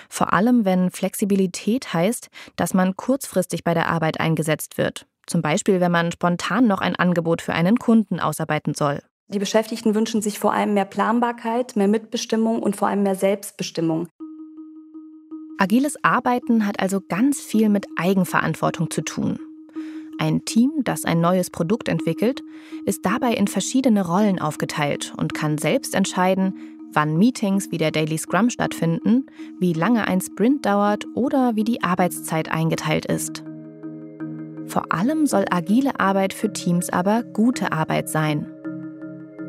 Vor 0.10 0.34
allem, 0.34 0.66
wenn 0.66 0.92
Flexibilität 0.92 1.94
heißt, 1.94 2.30
dass 2.56 2.74
man 2.74 2.96
kurzfristig 2.96 3.64
bei 3.64 3.74
der 3.74 3.88
Arbeit 3.90 4.20
eingesetzt 4.20 4.78
wird. 4.78 5.06
Zum 5.26 5.42
Beispiel, 5.42 5.80
wenn 5.82 5.92
man 5.92 6.12
spontan 6.12 6.68
noch 6.68 6.82
ein 6.82 6.96
Angebot 6.96 7.42
für 7.42 7.54
einen 7.54 7.78
Kunden 7.78 8.20
ausarbeiten 8.20 8.74
soll. 8.74 9.02
Die 9.30 9.40
Beschäftigten 9.40 9.94
wünschen 9.94 10.22
sich 10.22 10.40
vor 10.40 10.54
allem 10.54 10.74
mehr 10.74 10.86
Planbarkeit, 10.86 11.76
mehr 11.76 11.90
Mitbestimmung 11.90 12.64
und 12.64 12.78
vor 12.78 12.88
allem 12.88 13.04
mehr 13.04 13.16
Selbstbestimmung. 13.16 14.08
Agiles 15.58 16.02
Arbeiten 16.04 16.66
hat 16.66 16.80
also 16.80 17.02
ganz 17.02 17.42
viel 17.42 17.68
mit 17.68 17.88
Eigenverantwortung 17.98 18.90
zu 18.90 19.02
tun. 19.02 19.40
Ein 20.20 20.46
Team, 20.46 20.72
das 20.84 21.04
ein 21.04 21.20
neues 21.20 21.50
Produkt 21.50 21.90
entwickelt, 21.90 22.42
ist 22.86 23.06
dabei 23.06 23.34
in 23.34 23.48
verschiedene 23.48 24.06
Rollen 24.06 24.40
aufgeteilt 24.40 25.14
und 25.18 25.34
kann 25.34 25.58
selbst 25.58 25.94
entscheiden, 25.94 26.77
wann 26.94 27.18
Meetings 27.18 27.72
wie 27.72 27.78
der 27.78 27.92
Daily 27.92 28.18
Scrum 28.18 28.50
stattfinden, 28.50 29.26
wie 29.60 29.74
lange 29.74 30.08
ein 30.08 30.22
Sprint 30.22 30.66
dauert 30.66 31.06
oder 31.16 31.56
wie 31.56 31.64
die 31.64 31.84
Arbeitszeit 31.84 32.52
eingeteilt 32.52 33.06
ist. 33.06 33.44
Vor 34.66 34.92
allem 34.92 35.26
soll 35.28 35.46
agile 35.50 36.00
Arbeit 36.00 36.34
für 36.34 36.52
Teams 36.52 36.90
aber 36.90 37.24
gute 37.24 37.72
Arbeit 37.72 38.10
sein. 38.10 38.48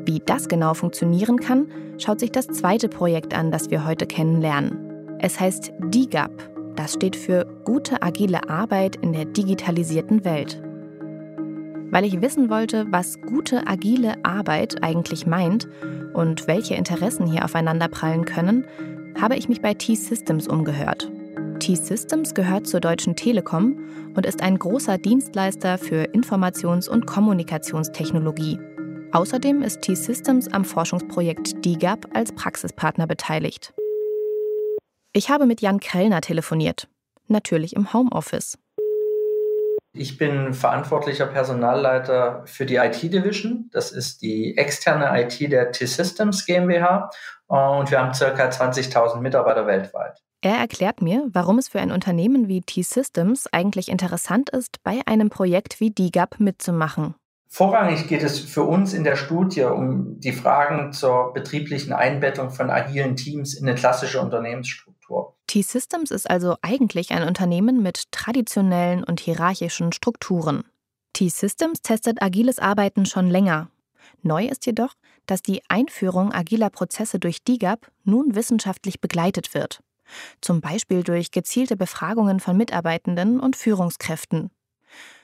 Wie 0.04 0.22
das 0.24 0.48
genau 0.48 0.74
funktionieren 0.74 1.38
kann, 1.38 1.66
schaut 1.98 2.20
sich 2.20 2.32
das 2.32 2.46
zweite 2.46 2.88
Projekt 2.88 3.34
an, 3.34 3.50
das 3.50 3.70
wir 3.70 3.84
heute 3.84 4.06
kennenlernen. 4.06 5.18
Es 5.18 5.38
heißt 5.38 5.72
DIGAP. 5.80 6.30
Das 6.76 6.94
steht 6.94 7.16
für 7.16 7.44
gute 7.64 8.02
agile 8.02 8.48
Arbeit 8.48 8.96
in 8.96 9.12
der 9.12 9.24
digitalisierten 9.24 10.24
Welt. 10.24 10.62
Weil 11.90 12.04
ich 12.04 12.20
wissen 12.20 12.50
wollte, 12.50 12.86
was 12.90 13.20
gute 13.20 13.66
agile 13.66 14.24
Arbeit 14.24 14.82
eigentlich 14.82 15.26
meint 15.26 15.68
und 16.18 16.48
welche 16.48 16.74
Interessen 16.74 17.26
hier 17.26 17.44
aufeinanderprallen 17.44 18.24
können, 18.24 18.66
habe 19.20 19.36
ich 19.36 19.48
mich 19.48 19.62
bei 19.62 19.74
T-Systems 19.74 20.48
umgehört. 20.48 21.10
T-Systems 21.60 22.34
gehört 22.34 22.66
zur 22.66 22.80
Deutschen 22.80 23.14
Telekom 23.14 23.78
und 24.14 24.26
ist 24.26 24.42
ein 24.42 24.58
großer 24.58 24.98
Dienstleister 24.98 25.78
für 25.78 26.04
Informations- 26.12 26.88
und 26.88 27.06
Kommunikationstechnologie. 27.06 28.58
Außerdem 29.12 29.62
ist 29.62 29.82
T-Systems 29.82 30.48
am 30.48 30.64
Forschungsprojekt 30.64 31.64
DIGAP 31.64 32.08
als 32.14 32.32
Praxispartner 32.32 33.06
beteiligt. 33.06 33.72
Ich 35.12 35.30
habe 35.30 35.46
mit 35.46 35.60
Jan 35.60 35.78
Krellner 35.78 36.20
telefoniert, 36.20 36.88
natürlich 37.28 37.76
im 37.76 37.92
Homeoffice. 37.92 38.58
Ich 39.92 40.18
bin 40.18 40.52
verantwortlicher 40.52 41.26
Personalleiter 41.26 42.42
für 42.46 42.66
die 42.66 42.76
IT-Division. 42.76 43.70
Das 43.72 43.90
ist 43.90 44.22
die 44.22 44.56
externe 44.56 45.20
IT 45.22 45.40
der 45.50 45.72
T-Systems 45.72 46.46
GmbH. 46.46 47.10
Und 47.46 47.90
wir 47.90 47.98
haben 47.98 48.12
ca. 48.12 48.48
20.000 48.48 49.20
Mitarbeiter 49.20 49.66
weltweit. 49.66 50.22
Er 50.40 50.56
erklärt 50.56 51.02
mir, 51.02 51.26
warum 51.32 51.58
es 51.58 51.68
für 51.68 51.80
ein 51.80 51.90
Unternehmen 51.90 52.46
wie 52.46 52.60
T-Systems 52.60 53.48
eigentlich 53.50 53.88
interessant 53.88 54.50
ist, 54.50 54.82
bei 54.84 55.00
einem 55.06 55.30
Projekt 55.30 55.80
wie 55.80 55.90
DIGAP 55.90 56.38
mitzumachen. 56.38 57.14
Vorrangig 57.48 58.06
geht 58.06 58.22
es 58.22 58.38
für 58.38 58.62
uns 58.62 58.92
in 58.92 59.04
der 59.04 59.16
Studie 59.16 59.62
um 59.64 60.20
die 60.20 60.32
Fragen 60.32 60.92
zur 60.92 61.32
betrieblichen 61.32 61.94
Einbettung 61.94 62.50
von 62.50 62.70
agilen 62.70 63.16
Teams 63.16 63.54
in 63.54 63.66
eine 63.66 63.74
klassische 63.74 64.20
Unternehmensstruktur. 64.20 64.97
T-Systems 65.46 66.10
ist 66.10 66.28
also 66.28 66.56
eigentlich 66.60 67.10
ein 67.12 67.26
Unternehmen 67.26 67.82
mit 67.82 68.12
traditionellen 68.12 69.02
und 69.02 69.20
hierarchischen 69.20 69.92
Strukturen. 69.92 70.64
T-Systems 71.14 71.80
testet 71.82 72.22
agiles 72.22 72.58
Arbeiten 72.58 73.06
schon 73.06 73.28
länger. 73.28 73.70
Neu 74.22 74.46
ist 74.46 74.66
jedoch, 74.66 74.94
dass 75.26 75.42
die 75.42 75.62
Einführung 75.68 76.32
agiler 76.32 76.70
Prozesse 76.70 77.18
durch 77.18 77.42
DIGAP 77.44 77.90
nun 78.04 78.34
wissenschaftlich 78.34 79.00
begleitet 79.00 79.54
wird. 79.54 79.82
Zum 80.40 80.60
Beispiel 80.60 81.02
durch 81.02 81.30
gezielte 81.30 81.76
Befragungen 81.76 82.40
von 82.40 82.56
Mitarbeitenden 82.56 83.40
und 83.40 83.56
Führungskräften. 83.56 84.50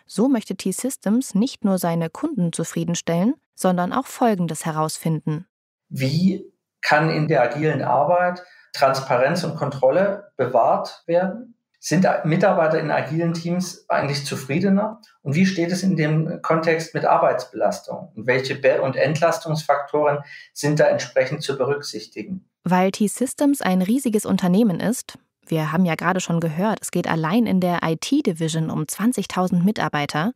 So 0.06 0.28
möchte 0.28 0.56
T-Systems 0.56 1.34
nicht 1.34 1.64
nur 1.64 1.78
seine 1.78 2.10
Kunden 2.10 2.52
zufriedenstellen, 2.52 3.34
sondern 3.54 3.92
auch 3.92 4.06
Folgendes 4.06 4.66
herausfinden. 4.66 5.46
Wie 5.88 6.44
kann 6.82 7.08
in 7.08 7.28
der 7.28 7.42
agilen 7.42 7.82
Arbeit 7.82 8.42
Transparenz 8.74 9.44
und 9.44 9.56
Kontrolle 9.56 10.32
bewahrt 10.36 11.02
werden? 11.06 11.54
Sind 11.80 12.06
Mitarbeiter 12.24 12.80
in 12.80 12.90
agilen 12.90 13.34
Teams 13.34 13.84
eigentlich 13.88 14.24
zufriedener? 14.24 15.00
Und 15.22 15.34
wie 15.34 15.44
steht 15.44 15.70
es 15.70 15.82
in 15.82 15.96
dem 15.96 16.40
Kontext 16.40 16.94
mit 16.94 17.04
Arbeitsbelastung? 17.04 18.10
Und 18.14 18.26
welche 18.26 18.54
Be- 18.54 18.80
und 18.80 18.96
Entlastungsfaktoren 18.96 20.20
sind 20.54 20.80
da 20.80 20.84
entsprechend 20.84 21.42
zu 21.42 21.58
berücksichtigen? 21.58 22.48
Weil 22.64 22.90
T-Systems 22.90 23.60
ein 23.60 23.82
riesiges 23.82 24.24
Unternehmen 24.24 24.80
ist, 24.80 25.18
wir 25.46 25.72
haben 25.72 25.84
ja 25.84 25.94
gerade 25.94 26.20
schon 26.20 26.40
gehört, 26.40 26.78
es 26.80 26.90
geht 26.90 27.06
allein 27.06 27.44
in 27.44 27.60
der 27.60 27.80
IT-Division 27.82 28.70
um 28.70 28.84
20.000 28.84 29.62
Mitarbeiter, 29.62 30.32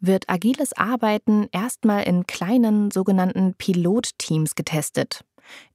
wird 0.00 0.28
agiles 0.28 0.72
Arbeiten 0.76 1.48
erstmal 1.52 2.02
in 2.02 2.26
kleinen 2.26 2.90
sogenannten 2.90 3.54
Pilotteams 3.54 4.54
getestet, 4.54 5.20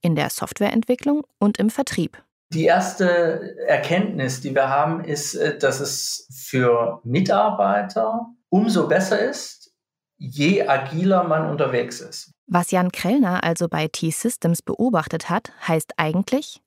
in 0.01 0.15
der 0.15 0.29
Softwareentwicklung 0.29 1.23
und 1.39 1.57
im 1.57 1.69
Vertrieb. 1.69 2.21
Die 2.53 2.65
erste 2.65 3.57
Erkenntnis, 3.67 4.41
die 4.41 4.53
wir 4.53 4.69
haben, 4.69 5.03
ist, 5.03 5.35
äh, 5.35 5.57
dass 5.57 5.79
es 5.79 6.27
für 6.31 7.01
Mitarbeiter 7.03 8.27
umso 8.49 8.87
besser 8.87 9.19
ist, 9.19 9.73
je 10.17 10.67
agiler 10.67 11.23
man 11.23 11.49
unterwegs 11.49 11.99
ist. 11.99 12.31
Was 12.47 12.71
Jan 12.71 12.91
Krellner 12.91 13.43
also 13.43 13.67
bei 13.67 13.87
T-Systems 13.87 14.61
beobachtet 14.61 15.29
hat, 15.29 15.51
heißt 15.67 15.93
eigentlich, 15.97 16.61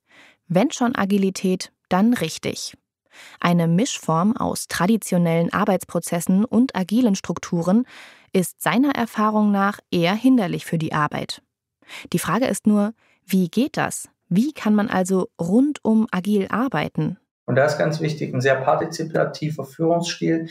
wenn 0.47 0.71
schon 0.71 0.95
Agilität, 0.95 1.71
dann 1.87 2.13
richtig. 2.13 2.75
Eine 3.39 3.67
Mischform 3.67 4.35
aus 4.35 4.67
traditionellen 4.67 5.51
Arbeitsprozessen 5.51 6.45
und 6.45 6.75
agilen 6.75 7.15
Strukturen 7.15 7.85
ist 8.33 8.61
seiner 8.61 8.95
Erfahrung 8.95 9.51
nach 9.51 9.79
eher 9.91 10.13
hinderlich 10.13 10.65
für 10.65 10.77
die 10.77 10.93
Arbeit. 10.93 11.41
Die 12.13 12.19
Frage 12.19 12.45
ist 12.45 12.67
nur, 12.67 12.93
wie 13.25 13.49
geht 13.49 13.77
das? 13.77 14.09
Wie 14.27 14.53
kann 14.53 14.75
man 14.75 14.89
also 14.89 15.29
rundum 15.39 16.07
agil 16.11 16.47
arbeiten? 16.49 17.17
Und 17.45 17.55
da 17.55 17.65
ist 17.65 17.79
ganz 17.79 17.99
wichtig 17.99 18.33
ein 18.33 18.41
sehr 18.41 18.55
partizipativer 18.55 19.65
Führungsstil, 19.65 20.49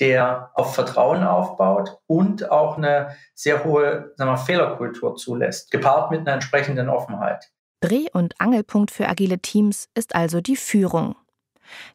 der 0.00 0.50
auf 0.54 0.74
Vertrauen 0.74 1.24
aufbaut 1.24 1.98
und 2.06 2.50
auch 2.50 2.76
eine 2.76 3.16
sehr 3.34 3.64
hohe 3.64 4.12
wir, 4.18 4.36
Fehlerkultur 4.36 5.16
zulässt, 5.16 5.70
gepaart 5.70 6.10
mit 6.10 6.20
einer 6.20 6.32
entsprechenden 6.32 6.88
Offenheit. 6.88 7.50
Dreh- 7.80 8.10
und 8.12 8.34
Angelpunkt 8.40 8.90
für 8.90 9.08
agile 9.08 9.38
Teams 9.38 9.88
ist 9.94 10.14
also 10.14 10.40
die 10.40 10.56
Führung. 10.56 11.16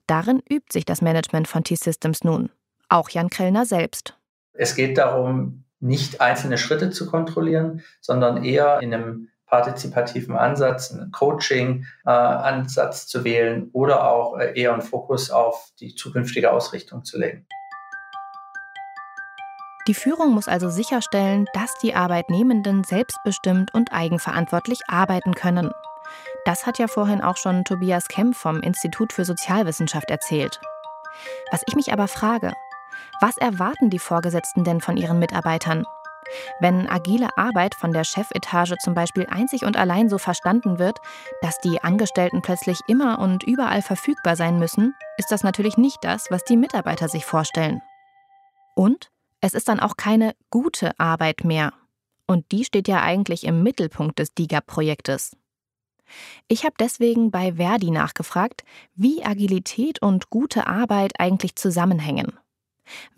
Darin 0.07 0.41
übt 0.49 0.71
sich 0.71 0.85
das 0.85 1.01
Management 1.01 1.47
von 1.47 1.63
T-Systems 1.63 2.23
nun. 2.23 2.49
Auch 2.89 3.09
Jan 3.09 3.29
Krellner 3.29 3.65
selbst. 3.65 4.17
Es 4.53 4.75
geht 4.75 4.97
darum, 4.97 5.63
nicht 5.79 6.21
einzelne 6.21 6.57
Schritte 6.57 6.89
zu 6.89 7.09
kontrollieren, 7.09 7.81
sondern 8.01 8.43
eher 8.43 8.79
in 8.81 8.93
einem 8.93 9.29
partizipativen 9.49 10.35
Ansatz, 10.35 10.91
einen 10.91 11.11
Coaching-Ansatz 11.11 13.03
äh, 13.03 13.07
zu 13.07 13.23
wählen 13.23 13.69
oder 13.73 14.09
auch 14.09 14.37
äh, 14.37 14.53
eher 14.59 14.73
einen 14.73 14.81
Fokus 14.81 15.31
auf 15.31 15.69
die 15.79 15.95
zukünftige 15.95 16.51
Ausrichtung 16.51 17.03
zu 17.03 17.17
legen. 17.17 17.47
Die 19.87 19.95
Führung 19.95 20.33
muss 20.33 20.47
also 20.47 20.69
sicherstellen, 20.69 21.47
dass 21.53 21.73
die 21.81 21.95
Arbeitnehmenden 21.95 22.83
selbstbestimmt 22.83 23.73
und 23.73 23.91
eigenverantwortlich 23.91 24.81
arbeiten 24.87 25.33
können. 25.33 25.71
Das 26.45 26.67
hat 26.67 26.77
ja 26.77 26.87
vorhin 26.87 27.21
auch 27.21 27.37
schon 27.37 27.63
Tobias 27.65 28.07
Kemp 28.07 28.35
vom 28.35 28.61
Institut 28.61 29.13
für 29.13 29.25
Sozialwissenschaft 29.25 30.11
erzählt. 30.11 30.59
Was 31.51 31.63
ich 31.67 31.75
mich 31.75 31.91
aber 31.91 32.07
frage, 32.07 32.53
was 33.21 33.37
erwarten 33.37 33.89
die 33.89 33.99
Vorgesetzten 33.99 34.63
denn 34.63 34.81
von 34.81 34.97
ihren 34.97 35.19
Mitarbeitern? 35.19 35.85
Wenn 36.59 36.87
agile 36.87 37.29
Arbeit 37.37 37.75
von 37.75 37.91
der 37.91 38.03
Chefetage 38.03 38.77
zum 38.83 38.93
Beispiel 38.93 39.25
einzig 39.27 39.63
und 39.65 39.77
allein 39.77 40.09
so 40.09 40.17
verstanden 40.17 40.79
wird, 40.79 40.99
dass 41.41 41.59
die 41.59 41.81
Angestellten 41.81 42.41
plötzlich 42.41 42.79
immer 42.87 43.19
und 43.19 43.43
überall 43.43 43.81
verfügbar 43.81 44.35
sein 44.35 44.59
müssen, 44.59 44.93
ist 45.17 45.31
das 45.31 45.43
natürlich 45.43 45.77
nicht 45.77 45.97
das, 46.03 46.27
was 46.29 46.43
die 46.43 46.57
Mitarbeiter 46.57 47.09
sich 47.09 47.25
vorstellen. 47.25 47.81
Und 48.75 49.09
es 49.41 49.53
ist 49.53 49.67
dann 49.67 49.79
auch 49.79 49.97
keine 49.97 50.33
gute 50.49 50.97
Arbeit 50.99 51.43
mehr. 51.43 51.73
Und 52.27 52.51
die 52.51 52.63
steht 52.63 52.87
ja 52.87 53.01
eigentlich 53.01 53.43
im 53.43 53.63
Mittelpunkt 53.63 54.19
des 54.19 54.33
DIGA-Projektes. 54.35 55.35
Ich 56.47 56.63
habe 56.63 56.75
deswegen 56.79 57.31
bei 57.31 57.53
Verdi 57.53 57.91
nachgefragt, 57.91 58.63
wie 58.95 59.23
Agilität 59.23 60.01
und 60.01 60.29
gute 60.29 60.67
Arbeit 60.67 61.13
eigentlich 61.19 61.55
zusammenhängen. 61.55 62.33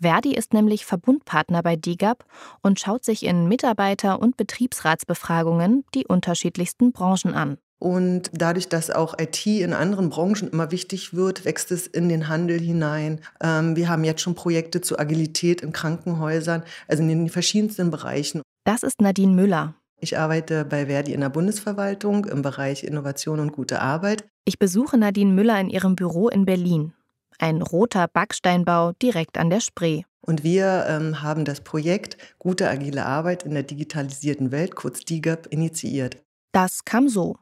Verdi 0.00 0.34
ist 0.34 0.52
nämlich 0.52 0.84
Verbundpartner 0.86 1.62
bei 1.62 1.76
DIGAP 1.76 2.24
und 2.62 2.80
schaut 2.80 3.04
sich 3.04 3.24
in 3.24 3.48
Mitarbeiter- 3.48 4.20
und 4.20 4.36
Betriebsratsbefragungen 4.36 5.84
die 5.94 6.06
unterschiedlichsten 6.06 6.92
Branchen 6.92 7.34
an. 7.34 7.58
Und 7.82 8.30
dadurch, 8.32 8.68
dass 8.68 8.90
auch 8.90 9.18
IT 9.18 9.44
in 9.44 9.72
anderen 9.72 10.08
Branchen 10.08 10.48
immer 10.52 10.70
wichtig 10.70 11.14
wird, 11.14 11.44
wächst 11.44 11.72
es 11.72 11.88
in 11.88 12.08
den 12.08 12.28
Handel 12.28 12.60
hinein. 12.60 13.20
Ähm, 13.42 13.74
wir 13.74 13.88
haben 13.88 14.04
jetzt 14.04 14.20
schon 14.20 14.36
Projekte 14.36 14.80
zur 14.80 15.00
Agilität 15.00 15.62
in 15.62 15.72
Krankenhäusern, 15.72 16.62
also 16.86 17.02
in 17.02 17.08
den 17.08 17.28
verschiedensten 17.28 17.90
Bereichen. 17.90 18.42
Das 18.62 18.84
ist 18.84 19.00
Nadine 19.00 19.34
Müller. 19.34 19.74
Ich 19.98 20.16
arbeite 20.16 20.64
bei 20.64 20.86
Verdi 20.86 21.12
in 21.12 21.22
der 21.22 21.28
Bundesverwaltung 21.28 22.24
im 22.26 22.42
Bereich 22.42 22.84
Innovation 22.84 23.40
und 23.40 23.50
gute 23.50 23.80
Arbeit. 23.80 24.24
Ich 24.44 24.60
besuche 24.60 24.96
Nadine 24.96 25.32
Müller 25.32 25.60
in 25.60 25.68
ihrem 25.68 25.96
Büro 25.96 26.28
in 26.28 26.44
Berlin. 26.44 26.92
Ein 27.38 27.62
roter 27.62 28.08
Backsteinbau 28.08 28.92
direkt 28.92 29.38
an 29.38 29.50
der 29.50 29.60
Spree. 29.60 30.02
Und 30.20 30.44
wir 30.44 30.86
ähm, 30.88 31.22
haben 31.22 31.44
das 31.44 31.62
Projekt 31.62 32.16
Gute 32.38 32.68
agile 32.68 33.04
Arbeit 33.06 33.42
in 33.42 33.52
der 33.52 33.64
digitalisierten 33.64 34.52
Welt, 34.52 34.76
kurz 34.76 35.00
DIGAP, 35.00 35.46
initiiert. 35.46 36.22
Das 36.52 36.84
kam 36.84 37.08
so. 37.08 37.36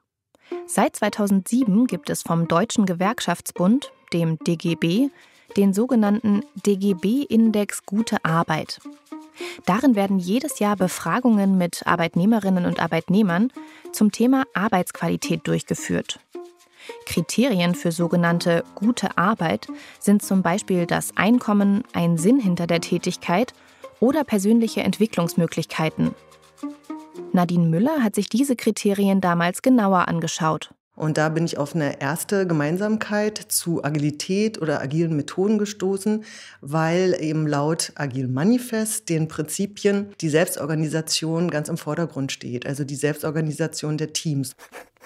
Seit 0.67 0.97
2007 0.97 1.87
gibt 1.87 2.11
es 2.11 2.23
vom 2.23 2.49
Deutschen 2.49 2.87
Gewerkschaftsbund, 2.87 3.93
dem 4.13 4.39
DGB, 4.39 5.09
den 5.57 5.75
sogenannten 5.75 6.43
DGB-Index 6.67 7.85
Gute 7.85 8.25
Arbeit. 8.25 8.81
Darin 9.67 9.95
werden 9.95 10.19
jedes 10.19 10.59
Jahr 10.59 10.77
Befragungen 10.77 11.59
mit 11.59 11.87
Arbeitnehmerinnen 11.87 12.67
und 12.67 12.81
Arbeitnehmern 12.81 13.53
zum 13.93 14.13
Thema 14.13 14.45
Arbeitsqualität 14.55 15.47
durchgeführt. 15.47 16.21
Kriterien 17.07 17.75
für 17.75 17.93
sogenannte 17.93 18.65
gute 18.75 19.17
Arbeit 19.19 19.69
sind 19.99 20.23
zum 20.23 20.43
Beispiel 20.43 20.87
das 20.87 21.17
Einkommen, 21.17 21.85
ein 21.93 22.19
Sinn 22.19 22.39
hinter 22.41 22.67
der 22.67 22.81
Tätigkeit 22.81 23.53
oder 24.01 24.25
persönliche 24.25 24.83
Entwicklungsmöglichkeiten. 24.83 26.15
Nadine 27.33 27.67
Müller 27.67 28.03
hat 28.03 28.15
sich 28.15 28.29
diese 28.29 28.57
Kriterien 28.57 29.21
damals 29.21 29.63
genauer 29.63 30.09
angeschaut. 30.09 30.71
Und 31.01 31.17
da 31.17 31.31
bin 31.31 31.47
ich 31.47 31.57
auf 31.57 31.75
eine 31.75 31.99
erste 32.03 32.47
Gemeinsamkeit 32.47 33.39
zu 33.39 33.83
Agilität 33.83 34.61
oder 34.61 34.83
agilen 34.83 35.17
Methoden 35.17 35.57
gestoßen, 35.57 36.25
weil 36.61 37.17
eben 37.19 37.47
laut 37.47 37.93
Agil 37.95 38.29
Manifest 38.29 39.09
den 39.09 39.27
Prinzipien 39.27 40.13
die 40.21 40.29
Selbstorganisation 40.29 41.51
ganz 41.51 41.71
im 41.71 41.79
Vordergrund 41.79 42.33
steht, 42.33 42.67
also 42.67 42.85
die 42.85 42.97
Selbstorganisation 42.97 43.97
der 43.97 44.13
Teams. 44.13 44.55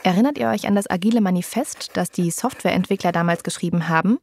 Erinnert 0.03 0.37
ihr 0.37 0.49
euch 0.49 0.67
an 0.67 0.75
das 0.75 0.91
agile 0.91 1.21
Manifest, 1.21 1.91
das 1.93 2.11
die 2.11 2.33
Softwareentwickler 2.33 3.13
damals 3.13 3.45
geschrieben 3.45 3.89
haben? 3.89 4.19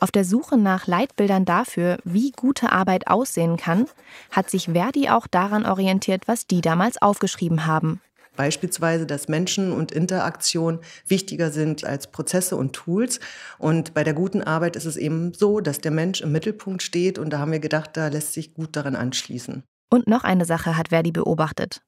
Auf 0.00 0.10
der 0.10 0.24
Suche 0.24 0.56
nach 0.56 0.88
Leitbildern 0.88 1.44
dafür, 1.44 1.98
wie 2.02 2.32
gute 2.32 2.72
Arbeit 2.72 3.06
aussehen 3.06 3.56
kann, 3.56 3.86
hat 4.32 4.50
sich 4.50 4.70
Verdi 4.72 5.10
auch 5.10 5.28
daran 5.28 5.64
orientiert, 5.64 6.26
was 6.26 6.48
die 6.48 6.60
damals 6.60 7.00
aufgeschrieben 7.00 7.66
haben. 7.66 8.00
Beispielsweise, 8.38 9.04
dass 9.04 9.26
Menschen 9.26 9.72
und 9.72 9.90
Interaktion 9.90 10.78
wichtiger 11.08 11.50
sind 11.50 11.84
als 11.84 12.06
Prozesse 12.06 12.54
und 12.54 12.72
Tools. 12.72 13.18
Und 13.58 13.94
bei 13.94 14.04
der 14.04 14.14
guten 14.14 14.42
Arbeit 14.42 14.76
ist 14.76 14.84
es 14.84 14.96
eben 14.96 15.34
so, 15.34 15.58
dass 15.58 15.80
der 15.80 15.90
Mensch 15.90 16.20
im 16.20 16.30
Mittelpunkt 16.30 16.84
steht. 16.84 17.18
Und 17.18 17.30
da 17.30 17.40
haben 17.40 17.50
wir 17.50 17.58
gedacht, 17.58 17.96
da 17.96 18.06
lässt 18.06 18.34
sich 18.34 18.54
gut 18.54 18.76
daran 18.76 18.94
anschließen. 18.94 19.64
Und 19.90 20.06
noch 20.06 20.22
eine 20.22 20.44
Sache 20.44 20.76
hat 20.76 20.90
Verdi 20.90 21.10
beobachtet. 21.10 21.80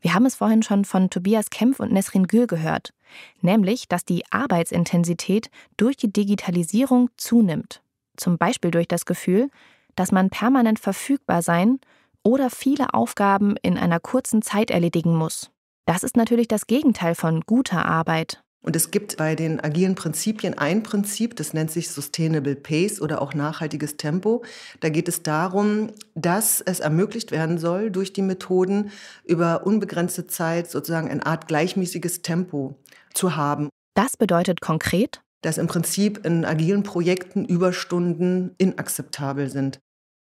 Wir 0.00 0.14
haben 0.14 0.24
es 0.24 0.36
vorhin 0.36 0.62
schon 0.62 0.86
von 0.86 1.10
Tobias 1.10 1.50
Kempf 1.50 1.80
und 1.80 1.92
Nesrin 1.92 2.26
Gül 2.26 2.46
gehört, 2.46 2.94
nämlich, 3.42 3.86
dass 3.86 4.06
die 4.06 4.22
Arbeitsintensität 4.30 5.50
durch 5.76 5.98
die 5.98 6.10
Digitalisierung 6.10 7.10
zunimmt. 7.18 7.82
Zum 8.16 8.38
Beispiel 8.38 8.70
durch 8.70 8.88
das 8.88 9.04
Gefühl, 9.04 9.50
dass 9.96 10.12
man 10.12 10.30
permanent 10.30 10.78
verfügbar 10.78 11.42
sein 11.42 11.78
oder 12.22 12.48
viele 12.48 12.94
Aufgaben 12.94 13.56
in 13.60 13.76
einer 13.76 14.00
kurzen 14.00 14.40
Zeit 14.40 14.70
erledigen 14.70 15.14
muss. 15.14 15.50
Das 15.90 16.04
ist 16.04 16.16
natürlich 16.16 16.46
das 16.46 16.68
Gegenteil 16.68 17.16
von 17.16 17.40
guter 17.40 17.84
Arbeit. 17.84 18.44
Und 18.62 18.76
es 18.76 18.92
gibt 18.92 19.16
bei 19.16 19.34
den 19.34 19.58
agilen 19.58 19.96
Prinzipien 19.96 20.56
ein 20.56 20.84
Prinzip, 20.84 21.34
das 21.34 21.52
nennt 21.52 21.72
sich 21.72 21.90
Sustainable 21.90 22.54
Pace 22.54 23.00
oder 23.00 23.20
auch 23.20 23.34
nachhaltiges 23.34 23.96
Tempo. 23.96 24.44
Da 24.78 24.88
geht 24.88 25.08
es 25.08 25.24
darum, 25.24 25.90
dass 26.14 26.60
es 26.60 26.78
ermöglicht 26.78 27.32
werden 27.32 27.58
soll, 27.58 27.90
durch 27.90 28.12
die 28.12 28.22
Methoden 28.22 28.92
über 29.24 29.66
unbegrenzte 29.66 30.28
Zeit 30.28 30.70
sozusagen 30.70 31.10
eine 31.10 31.26
Art 31.26 31.48
gleichmäßiges 31.48 32.22
Tempo 32.22 32.76
zu 33.12 33.34
haben. 33.34 33.68
Das 33.96 34.16
bedeutet 34.16 34.60
konkret, 34.60 35.22
dass 35.42 35.58
im 35.58 35.66
Prinzip 35.66 36.24
in 36.24 36.44
agilen 36.44 36.84
Projekten 36.84 37.44
Überstunden 37.44 38.54
inakzeptabel 38.58 39.50
sind. 39.50 39.80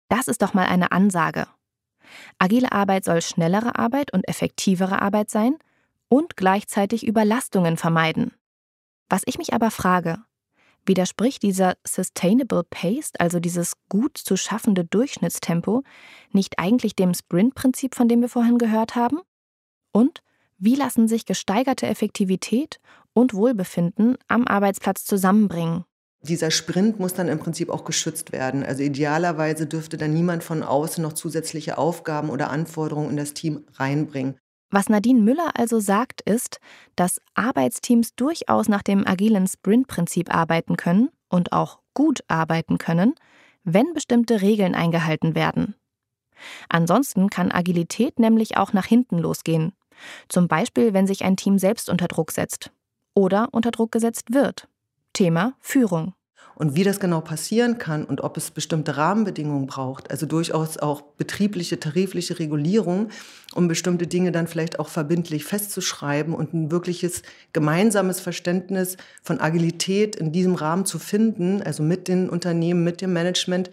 Das 0.09 0.29
ist 0.29 0.41
doch 0.41 0.55
mal 0.55 0.67
eine 0.67 0.93
Ansage. 0.93 1.49
Agile 2.39 2.73
Arbeit 2.73 3.05
soll 3.05 3.23
schnellere 3.23 3.79
Arbeit 3.79 4.13
und 4.13 4.29
effektivere 4.29 5.01
Arbeit 5.03 5.31
sein 5.31 5.57
und 6.09 6.37
gleichzeitig 6.37 7.07
Überlastungen 7.07 7.77
vermeiden. 7.77 8.33
Was 9.09 9.23
ich 9.27 9.39
mich 9.39 9.55
aber 9.55 9.71
frage, 9.71 10.19
Widerspricht 10.89 11.43
dieser 11.43 11.77
Sustainable 11.87 12.65
Pace, 12.65 13.13
also 13.19 13.41
dieses 13.41 13.75
gut 13.89 14.17
zu 14.17 14.37
schaffende 14.37 14.85
Durchschnittstempo, 14.85 15.83
nicht 16.33 16.59
eigentlich 16.59 16.97
dem 16.97 17.13
Sprint-Prinzip, 17.13 17.95
von 17.95 18.09
dem 18.09 18.23
wir 18.23 18.29
vorhin 18.29 18.59
gehört 18.59 18.97
haben? 18.97 19.19
Und 19.93 20.23
wie 20.57 20.75
lassen 20.75 21.07
sich 21.07 21.27
gesteigerte 21.27 21.87
Effektivität 21.87 22.81
und 23.13 23.35
Wohlbefinden 23.35 24.17
am 24.29 24.47
Arbeitsplatz 24.47 25.05
zusammenbringen? 25.05 25.85
Dieser 26.23 26.51
Sprint 26.51 26.99
muss 26.99 27.15
dann 27.15 27.29
im 27.29 27.39
Prinzip 27.39 27.71
auch 27.71 27.85
geschützt 27.85 28.33
werden. 28.33 28.65
Also 28.65 28.83
idealerweise 28.83 29.67
dürfte 29.67 29.97
dann 29.97 30.13
niemand 30.13 30.43
von 30.43 30.63
außen 30.63 31.03
noch 31.03 31.13
zusätzliche 31.13 31.79
Aufgaben 31.79 32.31
oder 32.31 32.51
Anforderungen 32.51 33.11
in 33.11 33.17
das 33.17 33.35
Team 33.35 33.65
reinbringen. 33.75 34.37
Was 34.71 34.89
Nadine 34.89 35.23
Müller 35.23 35.53
also 35.55 35.81
sagt, 35.81 36.21
ist, 36.21 36.59
dass 36.97 37.21
Arbeitsteams 37.35 38.15
durchaus 38.17 38.69
nach 38.69 38.83
dem 38.83 39.07
agilen 39.07 39.47
Sprint-Prinzip 39.47 40.35
arbeiten 40.35 40.77
können 40.77 41.09
und 41.29 41.53
auch 41.53 41.79
gut 41.95 42.21
arbeiten 42.29 42.77
können, 42.77 43.15
wenn 43.65 43.95
bestimmte 43.95 44.43
Regeln 44.43 44.75
eingehalten 44.75 45.35
werden. 45.35 45.75
Ansonsten 46.69 47.31
kann 47.31 47.51
Agilität 47.51 48.19
nämlich 48.19 48.57
auch 48.57 48.73
nach 48.73 48.87
hinten 48.87 49.19
losgehen. 49.19 49.73
Zum 50.29 50.49
Beispiel, 50.49 50.93
wenn 50.93 51.07
sich 51.07 51.25
ein 51.25 51.37
Team 51.37 51.59
selbst 51.59 51.89
unter 51.89 52.07
Druck 52.07 52.31
setzt 52.31 52.71
oder 53.15 53.49
unter 53.53 53.71
Druck 53.71 53.91
gesetzt 53.91 54.33
wird. 54.33 54.68
Thema 55.13 55.55
Führung. 55.61 56.15
Und 56.59 56.75
wie 56.75 56.83
das 56.83 56.99
genau 56.99 57.21
passieren 57.21 57.79
kann 57.79 58.05
und 58.05 58.21
ob 58.23 58.37
es 58.37 58.51
bestimmte 58.51 58.97
Rahmenbedingungen 58.97 59.69
braucht, 59.69 60.11
also 60.11 60.27
durchaus 60.27 60.77
auch 60.77 61.03
betriebliche, 61.03 61.79
tarifliche 61.79 62.41
Regulierung, 62.41 63.11
um 63.55 63.69
bestimmte 63.69 64.09
Dinge 64.09 64.33
dann 64.33 64.49
vielleicht 64.49 64.81
auch 64.81 64.89
verbindlich 64.89 65.45
festzuschreiben 65.45 66.35
und 66.35 66.55
ein 66.55 66.73
wirkliches 66.73 67.23
gemeinsames 67.53 68.19
Verständnis 68.19 68.97
von 69.23 69.39
Agilität 69.39 70.17
in 70.17 70.33
diesem 70.33 70.57
Rahmen 70.57 70.85
zu 70.85 70.99
finden, 70.99 71.63
also 71.63 71.85
mit 71.85 72.09
den 72.09 72.29
Unternehmen, 72.29 72.83
mit 72.83 73.03
dem 73.03 73.13
Management, 73.13 73.71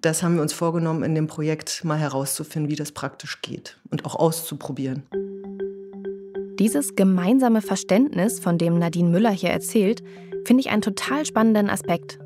das 0.00 0.22
haben 0.22 0.36
wir 0.36 0.42
uns 0.42 0.52
vorgenommen, 0.52 1.02
in 1.02 1.16
dem 1.16 1.26
Projekt 1.26 1.84
mal 1.84 1.98
herauszufinden, 1.98 2.70
wie 2.70 2.76
das 2.76 2.92
praktisch 2.92 3.42
geht 3.42 3.76
und 3.90 4.04
auch 4.04 4.14
auszuprobieren. 4.14 5.02
Dieses 6.60 6.94
gemeinsame 6.94 7.60
Verständnis, 7.62 8.38
von 8.38 8.56
dem 8.56 8.78
Nadine 8.78 9.08
Müller 9.08 9.30
hier 9.30 9.50
erzählt, 9.50 10.02
finde 10.44 10.60
ich 10.60 10.70
einen 10.70 10.82
total 10.82 11.24
spannenden 11.24 11.70
Aspekt. 11.70 12.18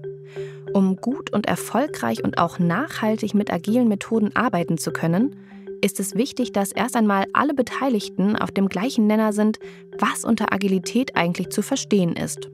Um 0.72 0.96
gut 0.96 1.32
und 1.32 1.46
erfolgreich 1.46 2.24
und 2.24 2.38
auch 2.38 2.58
nachhaltig 2.58 3.34
mit 3.34 3.52
agilen 3.52 3.88
Methoden 3.88 4.34
arbeiten 4.34 4.78
zu 4.78 4.92
können, 4.92 5.36
ist 5.80 6.00
es 6.00 6.14
wichtig, 6.14 6.52
dass 6.52 6.72
erst 6.72 6.96
einmal 6.96 7.26
alle 7.34 7.54
Beteiligten 7.54 8.36
auf 8.36 8.50
dem 8.50 8.68
gleichen 8.68 9.06
Nenner 9.06 9.32
sind, 9.32 9.58
was 9.98 10.24
unter 10.24 10.52
Agilität 10.52 11.14
eigentlich 11.14 11.50
zu 11.50 11.60
verstehen 11.60 12.16
ist. 12.16 12.48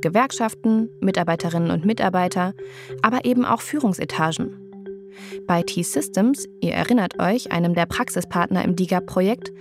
Gewerkschaften, 0.00 0.88
Mitarbeiterinnen 1.00 1.70
und 1.70 1.84
Mitarbeiter, 1.84 2.54
aber 3.02 3.24
eben 3.24 3.44
auch 3.44 3.60
Führungsetagen. 3.60 4.56
Bei 5.46 5.62
T-Systems, 5.62 6.48
ihr 6.60 6.72
erinnert 6.72 7.20
euch, 7.20 7.52
einem 7.52 7.74
der 7.74 7.86
Praxispartner 7.86 8.64
im 8.64 8.74
DIGA-Projekt, 8.76 9.52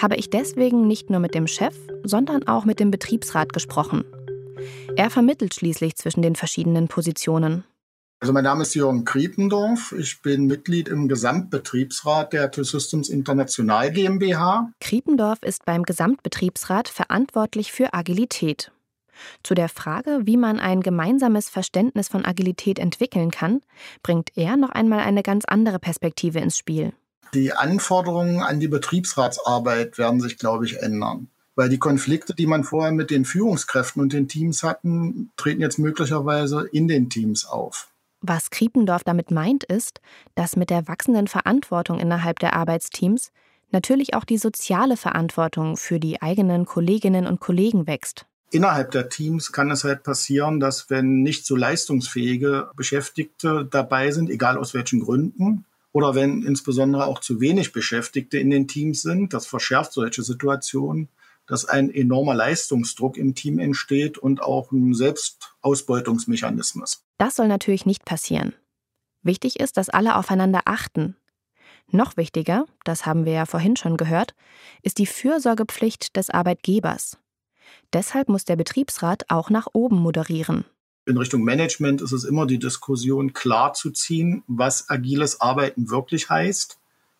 habe 0.00 0.16
ich 0.16 0.28
deswegen 0.28 0.86
nicht 0.86 1.08
nur 1.10 1.20
mit 1.20 1.34
dem 1.34 1.46
Chef, 1.46 1.76
sondern 2.02 2.46
auch 2.48 2.64
mit 2.64 2.80
dem 2.80 2.90
Betriebsrat 2.90 3.52
gesprochen. 3.52 4.04
Er 4.96 5.10
vermittelt 5.10 5.54
schließlich 5.54 5.96
zwischen 5.96 6.22
den 6.22 6.36
verschiedenen 6.36 6.88
Positionen. 6.88 7.64
Also 8.18 8.32
mein 8.32 8.44
Name 8.44 8.62
ist 8.62 8.74
Jürgen 8.74 9.04
Kriependorf. 9.04 9.92
Ich 9.92 10.22
bin 10.22 10.46
Mitglied 10.46 10.88
im 10.88 11.06
Gesamtbetriebsrat 11.06 12.32
der 12.32 12.50
T-Systems 12.50 13.10
International 13.10 13.92
GmbH. 13.92 14.70
Kriependorf 14.80 15.42
ist 15.42 15.66
beim 15.66 15.82
Gesamtbetriebsrat 15.82 16.88
verantwortlich 16.88 17.72
für 17.72 17.92
Agilität. 17.92 18.72
Zu 19.42 19.54
der 19.54 19.68
Frage, 19.68 20.20
wie 20.24 20.36
man 20.36 20.58
ein 20.58 20.80
gemeinsames 20.80 21.48
Verständnis 21.48 22.08
von 22.08 22.24
Agilität 22.24 22.78
entwickeln 22.78 23.30
kann, 23.30 23.60
bringt 24.02 24.36
er 24.36 24.56
noch 24.56 24.70
einmal 24.70 25.00
eine 25.00 25.22
ganz 25.22 25.44
andere 25.46 25.78
Perspektive 25.78 26.38
ins 26.38 26.56
Spiel. 26.56 26.92
Die 27.34 27.52
Anforderungen 27.52 28.40
an 28.40 28.60
die 28.60 28.68
Betriebsratsarbeit 28.68 29.98
werden 29.98 30.20
sich, 30.20 30.38
glaube 30.38 30.64
ich, 30.64 30.78
ändern. 30.78 31.28
Weil 31.56 31.68
die 31.68 31.78
Konflikte, 31.78 32.34
die 32.34 32.46
man 32.46 32.64
vorher 32.64 32.92
mit 32.92 33.10
den 33.10 33.24
Führungskräften 33.24 34.00
und 34.00 34.12
den 34.12 34.28
Teams 34.28 34.62
hatten, 34.62 35.32
treten 35.36 35.62
jetzt 35.62 35.78
möglicherweise 35.78 36.68
in 36.70 36.86
den 36.86 37.10
Teams 37.10 37.46
auf. 37.46 37.88
Was 38.20 38.50
Kriependorf 38.50 39.04
damit 39.04 39.30
meint, 39.30 39.64
ist, 39.64 40.00
dass 40.34 40.56
mit 40.56 40.70
der 40.70 40.86
wachsenden 40.86 41.28
Verantwortung 41.28 41.98
innerhalb 41.98 42.38
der 42.38 42.54
Arbeitsteams 42.54 43.30
natürlich 43.72 44.14
auch 44.14 44.24
die 44.24 44.38
soziale 44.38 44.96
Verantwortung 44.96 45.76
für 45.76 45.98
die 45.98 46.22
eigenen 46.22 46.66
Kolleginnen 46.66 47.26
und 47.26 47.40
Kollegen 47.40 47.86
wächst. 47.86 48.26
Innerhalb 48.50 48.92
der 48.92 49.08
Teams 49.08 49.50
kann 49.50 49.70
es 49.70 49.84
halt 49.84 50.02
passieren, 50.02 50.60
dass 50.60 50.88
wenn 50.88 51.22
nicht 51.22 51.46
so 51.46 51.56
leistungsfähige 51.56 52.70
Beschäftigte 52.76 53.66
dabei 53.68 54.12
sind, 54.12 54.30
egal 54.30 54.56
aus 54.56 54.72
welchen 54.72 55.00
Gründen, 55.00 55.64
oder 55.92 56.14
wenn 56.14 56.42
insbesondere 56.42 57.06
auch 57.06 57.20
zu 57.20 57.40
wenig 57.40 57.72
Beschäftigte 57.72 58.38
in 58.38 58.50
den 58.50 58.68
Teams 58.68 59.02
sind, 59.02 59.32
das 59.32 59.46
verschärft 59.46 59.92
solche 59.92 60.22
Situationen, 60.22 61.08
dass 61.46 61.64
ein 61.64 61.90
enormer 61.90 62.34
Leistungsdruck 62.34 63.16
im 63.16 63.34
Team 63.34 63.58
entsteht 63.58 64.18
und 64.18 64.42
auch 64.42 64.72
ein 64.72 64.94
Selbstausbeutungsmechanismus. 64.94 67.04
Das 67.18 67.36
soll 67.36 67.48
natürlich 67.48 67.86
nicht 67.86 68.04
passieren. 68.04 68.54
Wichtig 69.22 69.60
ist, 69.60 69.76
dass 69.76 69.88
alle 69.88 70.16
aufeinander 70.16 70.62
achten. 70.64 71.16
Noch 71.90 72.16
wichtiger, 72.16 72.64
das 72.84 73.06
haben 73.06 73.24
wir 73.24 73.32
ja 73.32 73.46
vorhin 73.46 73.76
schon 73.76 73.96
gehört, 73.96 74.34
ist 74.82 74.98
die 74.98 75.06
Fürsorgepflicht 75.06 76.16
des 76.16 76.30
Arbeitgebers. 76.30 77.16
Deshalb 77.92 78.28
muss 78.28 78.44
der 78.44 78.56
Betriebsrat 78.56 79.24
auch 79.28 79.50
nach 79.50 79.68
oben 79.72 79.96
moderieren 79.96 80.64
in 81.06 81.16
Richtung 81.16 81.44
Management 81.44 82.02
ist 82.02 82.12
es 82.12 82.24
immer 82.24 82.46
die 82.46 82.58
Diskussion 82.58 83.32
klar 83.32 83.72
zu 83.74 83.92
ziehen, 83.92 84.42
was 84.48 84.90
agiles 84.90 85.40
Arbeiten 85.40 85.88
wirklich 85.88 86.28
heißt, 86.28 86.78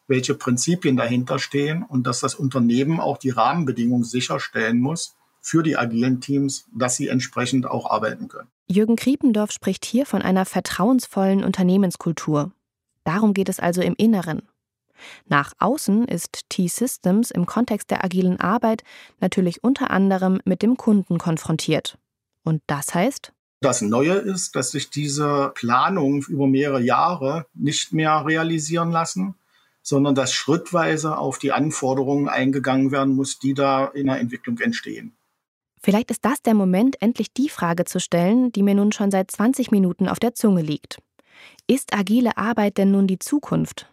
welche 0.08 0.34
Prinzipien 0.34 0.96
dahinter 0.96 1.38
stehen 1.38 1.82
und 1.82 2.06
dass 2.06 2.20
das 2.20 2.34
Unternehmen 2.34 3.00
auch 3.00 3.18
die 3.18 3.30
Rahmenbedingungen 3.30 4.04
sicherstellen 4.04 4.78
muss 4.78 5.16
für 5.40 5.62
die 5.62 5.76
agilen 5.76 6.20
Teams, 6.20 6.66
dass 6.72 6.96
sie 6.96 7.08
entsprechend 7.08 7.66
auch 7.66 7.90
arbeiten 7.90 8.28
können. 8.28 8.48
Jürgen 8.68 8.96
Kriependorf 8.96 9.52
spricht 9.52 9.84
hier 9.84 10.06
von 10.06 10.22
einer 10.22 10.44
vertrauensvollen 10.44 11.44
Unternehmenskultur. 11.44 12.50
Darum 13.04 13.32
geht 13.32 13.48
es 13.48 13.60
also 13.60 13.80
im 13.80 13.94
Inneren. 13.96 14.42
Nach 15.26 15.52
außen 15.58 16.08
ist 16.08 16.40
T-Systems 16.48 17.30
im 17.30 17.46
Kontext 17.46 17.90
der 17.90 18.04
agilen 18.04 18.40
Arbeit 18.40 18.82
natürlich 19.20 19.62
unter 19.62 19.90
anderem 19.90 20.40
mit 20.44 20.62
dem 20.62 20.76
Kunden 20.76 21.18
konfrontiert. 21.18 21.98
Und 22.42 22.62
das 22.66 22.94
heißt, 22.94 23.32
das 23.60 23.80
Neue 23.80 24.14
ist, 24.14 24.54
dass 24.54 24.70
sich 24.70 24.90
diese 24.90 25.50
Planungen 25.54 26.22
über 26.22 26.46
mehrere 26.46 26.80
Jahre 26.80 27.46
nicht 27.54 27.92
mehr 27.92 28.24
realisieren 28.26 28.90
lassen, 28.90 29.34
sondern 29.86 30.16
dass 30.16 30.32
schrittweise 30.32 31.16
auf 31.16 31.38
die 31.38 31.52
Anforderungen 31.52 32.28
eingegangen 32.28 32.90
werden 32.90 33.14
muss, 33.14 33.38
die 33.38 33.54
da 33.54 33.86
in 33.86 34.06
der 34.06 34.18
Entwicklung 34.18 34.58
entstehen. 34.58 35.16
Vielleicht 35.80 36.10
ist 36.10 36.24
das 36.24 36.42
der 36.42 36.54
Moment, 36.54 37.00
endlich 37.00 37.32
die 37.32 37.48
Frage 37.48 37.84
zu 37.84 38.00
stellen, 38.00 38.50
die 38.50 38.64
mir 38.64 38.74
nun 38.74 38.90
schon 38.90 39.12
seit 39.12 39.30
20 39.30 39.70
Minuten 39.70 40.08
auf 40.08 40.18
der 40.18 40.34
Zunge 40.34 40.62
liegt. 40.62 40.98
Ist 41.68 41.94
agile 41.94 42.36
Arbeit 42.36 42.78
denn 42.78 42.90
nun 42.90 43.06
die 43.06 43.20
Zukunft? 43.20 43.88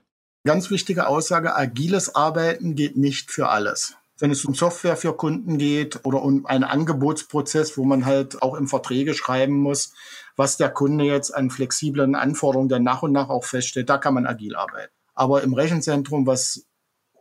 Ganz 0.45 0.71
wichtige 0.71 1.05
Aussage, 1.05 1.55
agiles 1.55 2.15
Arbeiten 2.15 2.73
geht 2.73 2.97
nicht 2.97 3.29
für 3.29 3.49
alles 3.49 3.95
wenn 4.19 4.31
es 4.31 4.45
um 4.45 4.53
Software 4.53 4.95
für 4.95 5.17
Kunden 5.17 5.57
geht 5.57 6.05
oder 6.05 6.21
um 6.21 6.45
einen 6.45 6.63
Angebotsprozess, 6.63 7.77
wo 7.77 7.83
man 7.83 8.05
halt 8.05 8.41
auch 8.41 8.55
in 8.55 8.67
Verträge 8.67 9.13
schreiben 9.13 9.55
muss, 9.55 9.93
was 10.37 10.55
der 10.55 10.69
Kunde 10.69 11.03
jetzt 11.03 11.31
an 11.35 11.49
flexiblen 11.49 12.15
Anforderungen 12.15 12.69
dann 12.69 12.83
nach 12.83 13.03
und 13.03 13.11
nach 13.11 13.27
auch 13.27 13.43
feststellt, 13.43 13.89
da 13.89 13.97
kann 13.97 14.13
man 14.13 14.25
agil 14.25 14.55
arbeiten. 14.55 14.93
Aber 15.15 15.43
im 15.43 15.53
Rechenzentrum, 15.53 16.25
was 16.25 16.65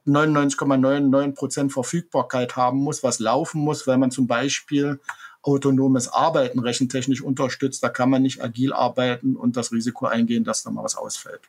99,99 0.06 1.34
Prozent 1.34 1.72
Verfügbarkeit 1.72 2.56
haben 2.56 2.78
muss, 2.78 3.02
was 3.02 3.18
laufen 3.18 3.60
muss, 3.60 3.86
weil 3.86 3.98
man 3.98 4.10
zum 4.10 4.26
Beispiel 4.26 5.00
autonomes 5.42 6.08
Arbeiten 6.08 6.58
rechentechnisch 6.58 7.22
unterstützt, 7.22 7.82
da 7.82 7.88
kann 7.88 8.10
man 8.10 8.22
nicht 8.22 8.42
agil 8.42 8.72
arbeiten 8.72 9.36
und 9.36 9.56
das 9.56 9.72
Risiko 9.72 10.06
eingehen, 10.06 10.44
dass 10.44 10.62
da 10.62 10.70
mal 10.70 10.84
was 10.84 10.96
ausfällt. 10.96 11.40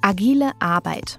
Agile 0.00 0.52
Arbeit. 0.58 1.18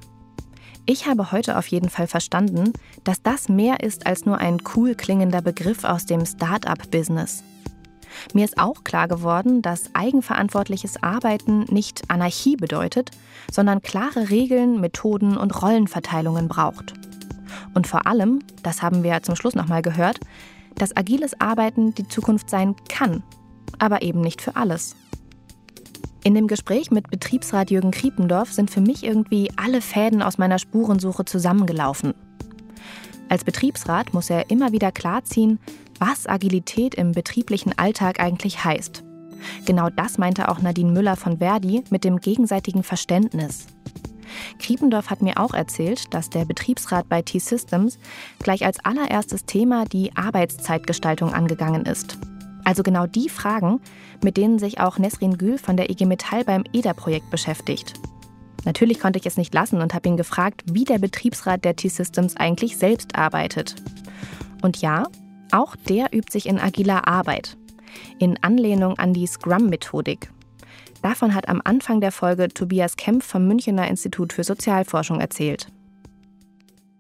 Ich 0.86 1.08
habe 1.08 1.32
heute 1.32 1.58
auf 1.58 1.68
jeden 1.68 1.90
Fall 1.90 2.08
verstanden, 2.08 2.74
dass 3.04 3.22
das 3.22 3.48
mehr 3.48 3.82
ist 3.82 4.06
als 4.06 4.26
nur 4.26 4.40
ein 4.40 4.62
cool 4.76 4.96
klingender 4.96 5.42
Begriff 5.42 5.86
aus 5.86 6.06
dem 6.06 6.26
Start-up-Business. 6.26 7.44
Mir 8.34 8.46
ist 8.46 8.58
auch 8.58 8.84
klar 8.84 9.08
geworden, 9.08 9.62
dass 9.62 9.94
eigenverantwortliches 9.94 11.02
Arbeiten 11.02 11.66
nicht 11.70 12.10
Anarchie 12.10 12.56
bedeutet, 12.56 13.12
sondern 13.52 13.82
klare 13.82 14.30
Regeln, 14.30 14.80
Methoden 14.80 15.38
und 15.38 15.62
Rollenverteilungen 15.62 16.48
braucht. 16.48 16.94
Und 17.74 17.88
vor 17.88 18.08
allem, 18.08 18.40
das 18.62 18.82
haben 18.82 19.04
wir 19.04 19.22
zum 19.24 19.36
Schluss 19.36 19.56
nochmal 19.56 19.82
gehört, 19.82 20.20
dass 20.76 20.96
agiles 20.96 21.40
Arbeiten 21.40 21.94
die 21.94 22.08
Zukunft 22.08 22.50
sein 22.50 22.76
kann, 22.90 23.24
aber 23.80 24.02
eben 24.02 24.22
nicht 24.22 24.42
für 24.42 24.56
alles. 24.56 24.96
In 26.24 26.36
dem 26.36 26.48
Gespräch 26.48 26.90
mit 26.90 27.10
Betriebsrat 27.10 27.70
Jürgen 27.70 27.92
Kriependorf 27.92 28.54
sind 28.54 28.72
für 28.72 28.80
mich 28.80 29.04
irgendwie 29.04 29.52
alle 29.58 29.82
Fäden 29.82 30.22
aus 30.22 30.38
meiner 30.38 30.58
Spurensuche 30.58 31.26
zusammengelaufen. 31.26 32.14
Als 33.28 33.44
Betriebsrat 33.44 34.14
muss 34.14 34.30
er 34.30 34.50
immer 34.50 34.72
wieder 34.72 34.92
klarziehen, 34.92 35.60
was 36.06 36.28
Agilität 36.28 36.96
im 36.96 37.14
betrieblichen 37.14 37.78
Alltag 37.78 38.20
eigentlich 38.20 38.66
heißt. 38.66 39.04
Genau 39.66 39.90
das 39.90 40.18
meinte 40.18 40.50
auch 40.50 40.60
Nadine 40.60 40.92
Müller 40.92 41.16
von 41.16 41.38
Verdi 41.38 41.82
mit 41.92 42.04
dem 42.04 42.20
gegenseitigen 42.20 42.84
Verständnis. 42.84 43.68
Kriependorf 44.60 45.10
hat 45.10 45.22
mir 45.22 45.38
auch 45.38 45.54
erzählt, 45.54 46.14
dass 46.14 46.30
der 46.30 46.44
Betriebsrat 46.44 47.08
bei 47.08 47.22
T-Systems 47.22 48.00
gleich 48.40 48.66
als 48.66 48.84
allererstes 48.84 49.46
Thema 49.46 49.86
die 49.86 50.14
Arbeitszeitgestaltung 50.18 51.34
angegangen 51.34 51.86
ist. 51.86 52.18
Also 52.66 52.84
genau 52.84 53.06
die 53.06 53.30
Fragen, 53.30 53.80
mit 54.22 54.36
denen 54.36 54.60
sich 54.60 54.82
auch 54.82 54.98
Nesrin 54.98 55.38
Gül 55.38 55.58
von 55.58 55.78
der 55.78 55.90
IG 55.90 56.06
Metall 56.06 56.44
beim 56.44 56.66
EDA-Projekt 56.74 57.30
beschäftigt. 57.30 57.94
Natürlich 58.66 59.00
konnte 59.00 59.20
ich 59.20 59.26
es 59.26 59.38
nicht 59.38 59.54
lassen 59.54 59.80
und 59.80 59.94
habe 59.94 60.10
ihn 60.10 60.18
gefragt, 60.18 60.64
wie 60.66 60.84
der 60.84 61.00
Betriebsrat 61.00 61.64
der 61.64 61.78
T-Systems 61.78 62.36
eigentlich 62.36 62.76
selbst 62.76 63.16
arbeitet. 63.16 63.76
Und 64.62 64.82
ja, 64.82 65.08
auch 65.54 65.76
der 65.76 66.14
übt 66.14 66.32
sich 66.32 66.48
in 66.48 66.60
agiler 66.60 67.08
Arbeit, 67.08 67.58
in 68.20 68.38
Anlehnung 68.42 68.98
an 68.98 69.14
die 69.14 69.28
Scrum-Methodik. 69.28 70.32
Davon 71.02 71.36
hat 71.36 71.50
am 71.50 71.62
Anfang 71.64 72.02
der 72.02 72.12
Folge 72.12 72.48
Tobias 72.48 72.96
Kempf 72.96 73.26
vom 73.26 73.48
Münchener 73.48 73.88
Institut 73.88 74.34
für 74.34 74.44
Sozialforschung 74.44 75.20
erzählt. 75.20 75.68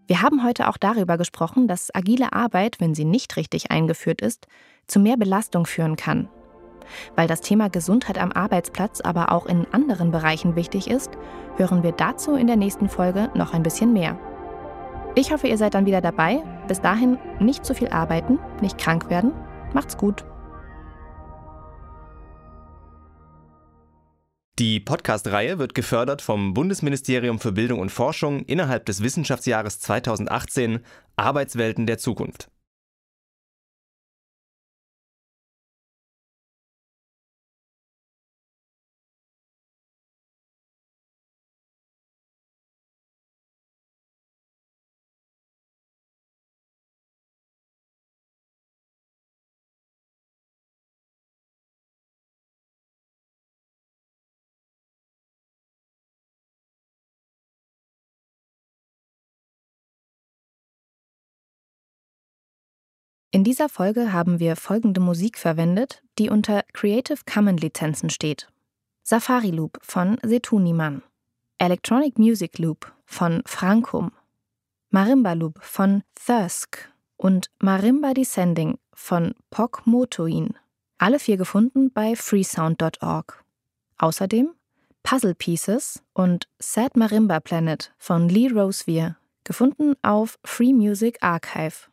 Wir 0.08 0.22
haben 0.22 0.44
heute 0.44 0.68
auch 0.68 0.78
darüber 0.78 1.18
gesprochen, 1.18 1.68
dass 1.68 1.94
agile 1.96 2.34
Arbeit, 2.34 2.80
wenn 2.80 2.94
sie 2.94 3.06
nicht 3.06 3.38
richtig 3.38 3.72
eingeführt 3.72 4.22
ist, 4.22 4.48
zu 4.86 5.00
mehr 5.00 5.16
Belastung 5.16 5.66
führen 5.66 5.96
kann. 5.96 6.28
Weil 7.16 7.28
das 7.28 7.40
Thema 7.40 7.70
Gesundheit 7.70 8.18
am 8.18 8.34
Arbeitsplatz 8.34 9.00
aber 9.00 9.32
auch 9.32 9.46
in 9.46 9.66
anderen 9.72 10.12
Bereichen 10.12 10.58
wichtig 10.58 10.90
ist, 10.90 11.12
hören 11.56 11.82
wir 11.84 11.94
dazu 11.94 12.36
in 12.36 12.48
der 12.48 12.58
nächsten 12.58 12.90
Folge 12.90 13.30
noch 13.34 13.54
ein 13.54 13.64
bisschen 13.64 13.94
mehr. 13.94 14.20
Ich 15.16 15.32
hoffe, 15.32 15.48
ihr 15.48 15.58
seid 15.58 15.76
dann 15.76 15.86
wieder 15.86 16.02
dabei. 16.02 16.44
Bis 16.68 16.82
dahin 16.82 17.20
nicht 17.40 17.66
zu 17.66 17.76
viel 17.76 17.90
arbeiten, 17.90 18.40
nicht 18.62 18.78
krank 18.78 19.10
werden. 19.10 19.32
Macht's 19.74 19.98
gut. 19.98 20.26
Die 24.60 24.80
Podcast-Reihe 24.80 25.58
wird 25.58 25.74
gefördert 25.74 26.22
vom 26.22 26.54
Bundesministerium 26.54 27.40
für 27.40 27.52
Bildung 27.52 27.80
und 27.80 27.92
Forschung 27.92 28.42
innerhalb 28.46 28.86
des 28.86 29.02
Wissenschaftsjahres 29.02 29.80
2018 29.80 30.80
Arbeitswelten 31.16 31.86
der 31.86 31.98
Zukunft. 31.98 32.50
In 63.34 63.44
dieser 63.44 63.68
Folge 63.68 64.14
haben 64.14 64.40
wir 64.40 64.56
folgende 64.56 65.02
Musik 65.02 65.40
verwendet, 65.40 66.04
die 66.20 66.30
unter 66.30 66.62
Creative 66.72 67.18
Commons 67.26 67.64
Lizenzen 67.64 68.12
steht. 68.12 68.48
Safari 69.02 69.50
Loop 69.50 69.80
von 69.82 70.20
Setuniman, 70.22 71.02
Electronic 71.58 72.20
Music 72.20 72.60
Loop 72.60 72.94
von 73.08 73.42
Frankum, 73.48 74.12
Marimba 74.92 75.34
Loop 75.34 75.58
von 75.64 76.04
Thirsk 76.14 76.94
und 77.18 77.50
Marimba 77.58 78.14
Descending 78.14 78.78
von 78.94 79.34
Pok 79.50 79.88
Motoin. 79.88 80.54
Alle 81.00 81.18
vier 81.18 81.38
gefunden 81.38 81.92
bei 81.92 82.16
freesound.org. 82.16 83.44
Außerdem 83.98 84.54
Puzzle 85.02 85.34
Pieces 85.34 86.04
und 86.14 86.48
Sad 86.60 86.96
Marimba 86.96 87.40
Planet 87.40 87.96
von 87.98 88.30
Lee 88.30 88.52
Rosevier, 88.52 89.18
gefunden 89.44 89.96
auf 90.04 90.38
Free 90.44 90.72
Music 90.72 91.18
Archive. 91.22 91.88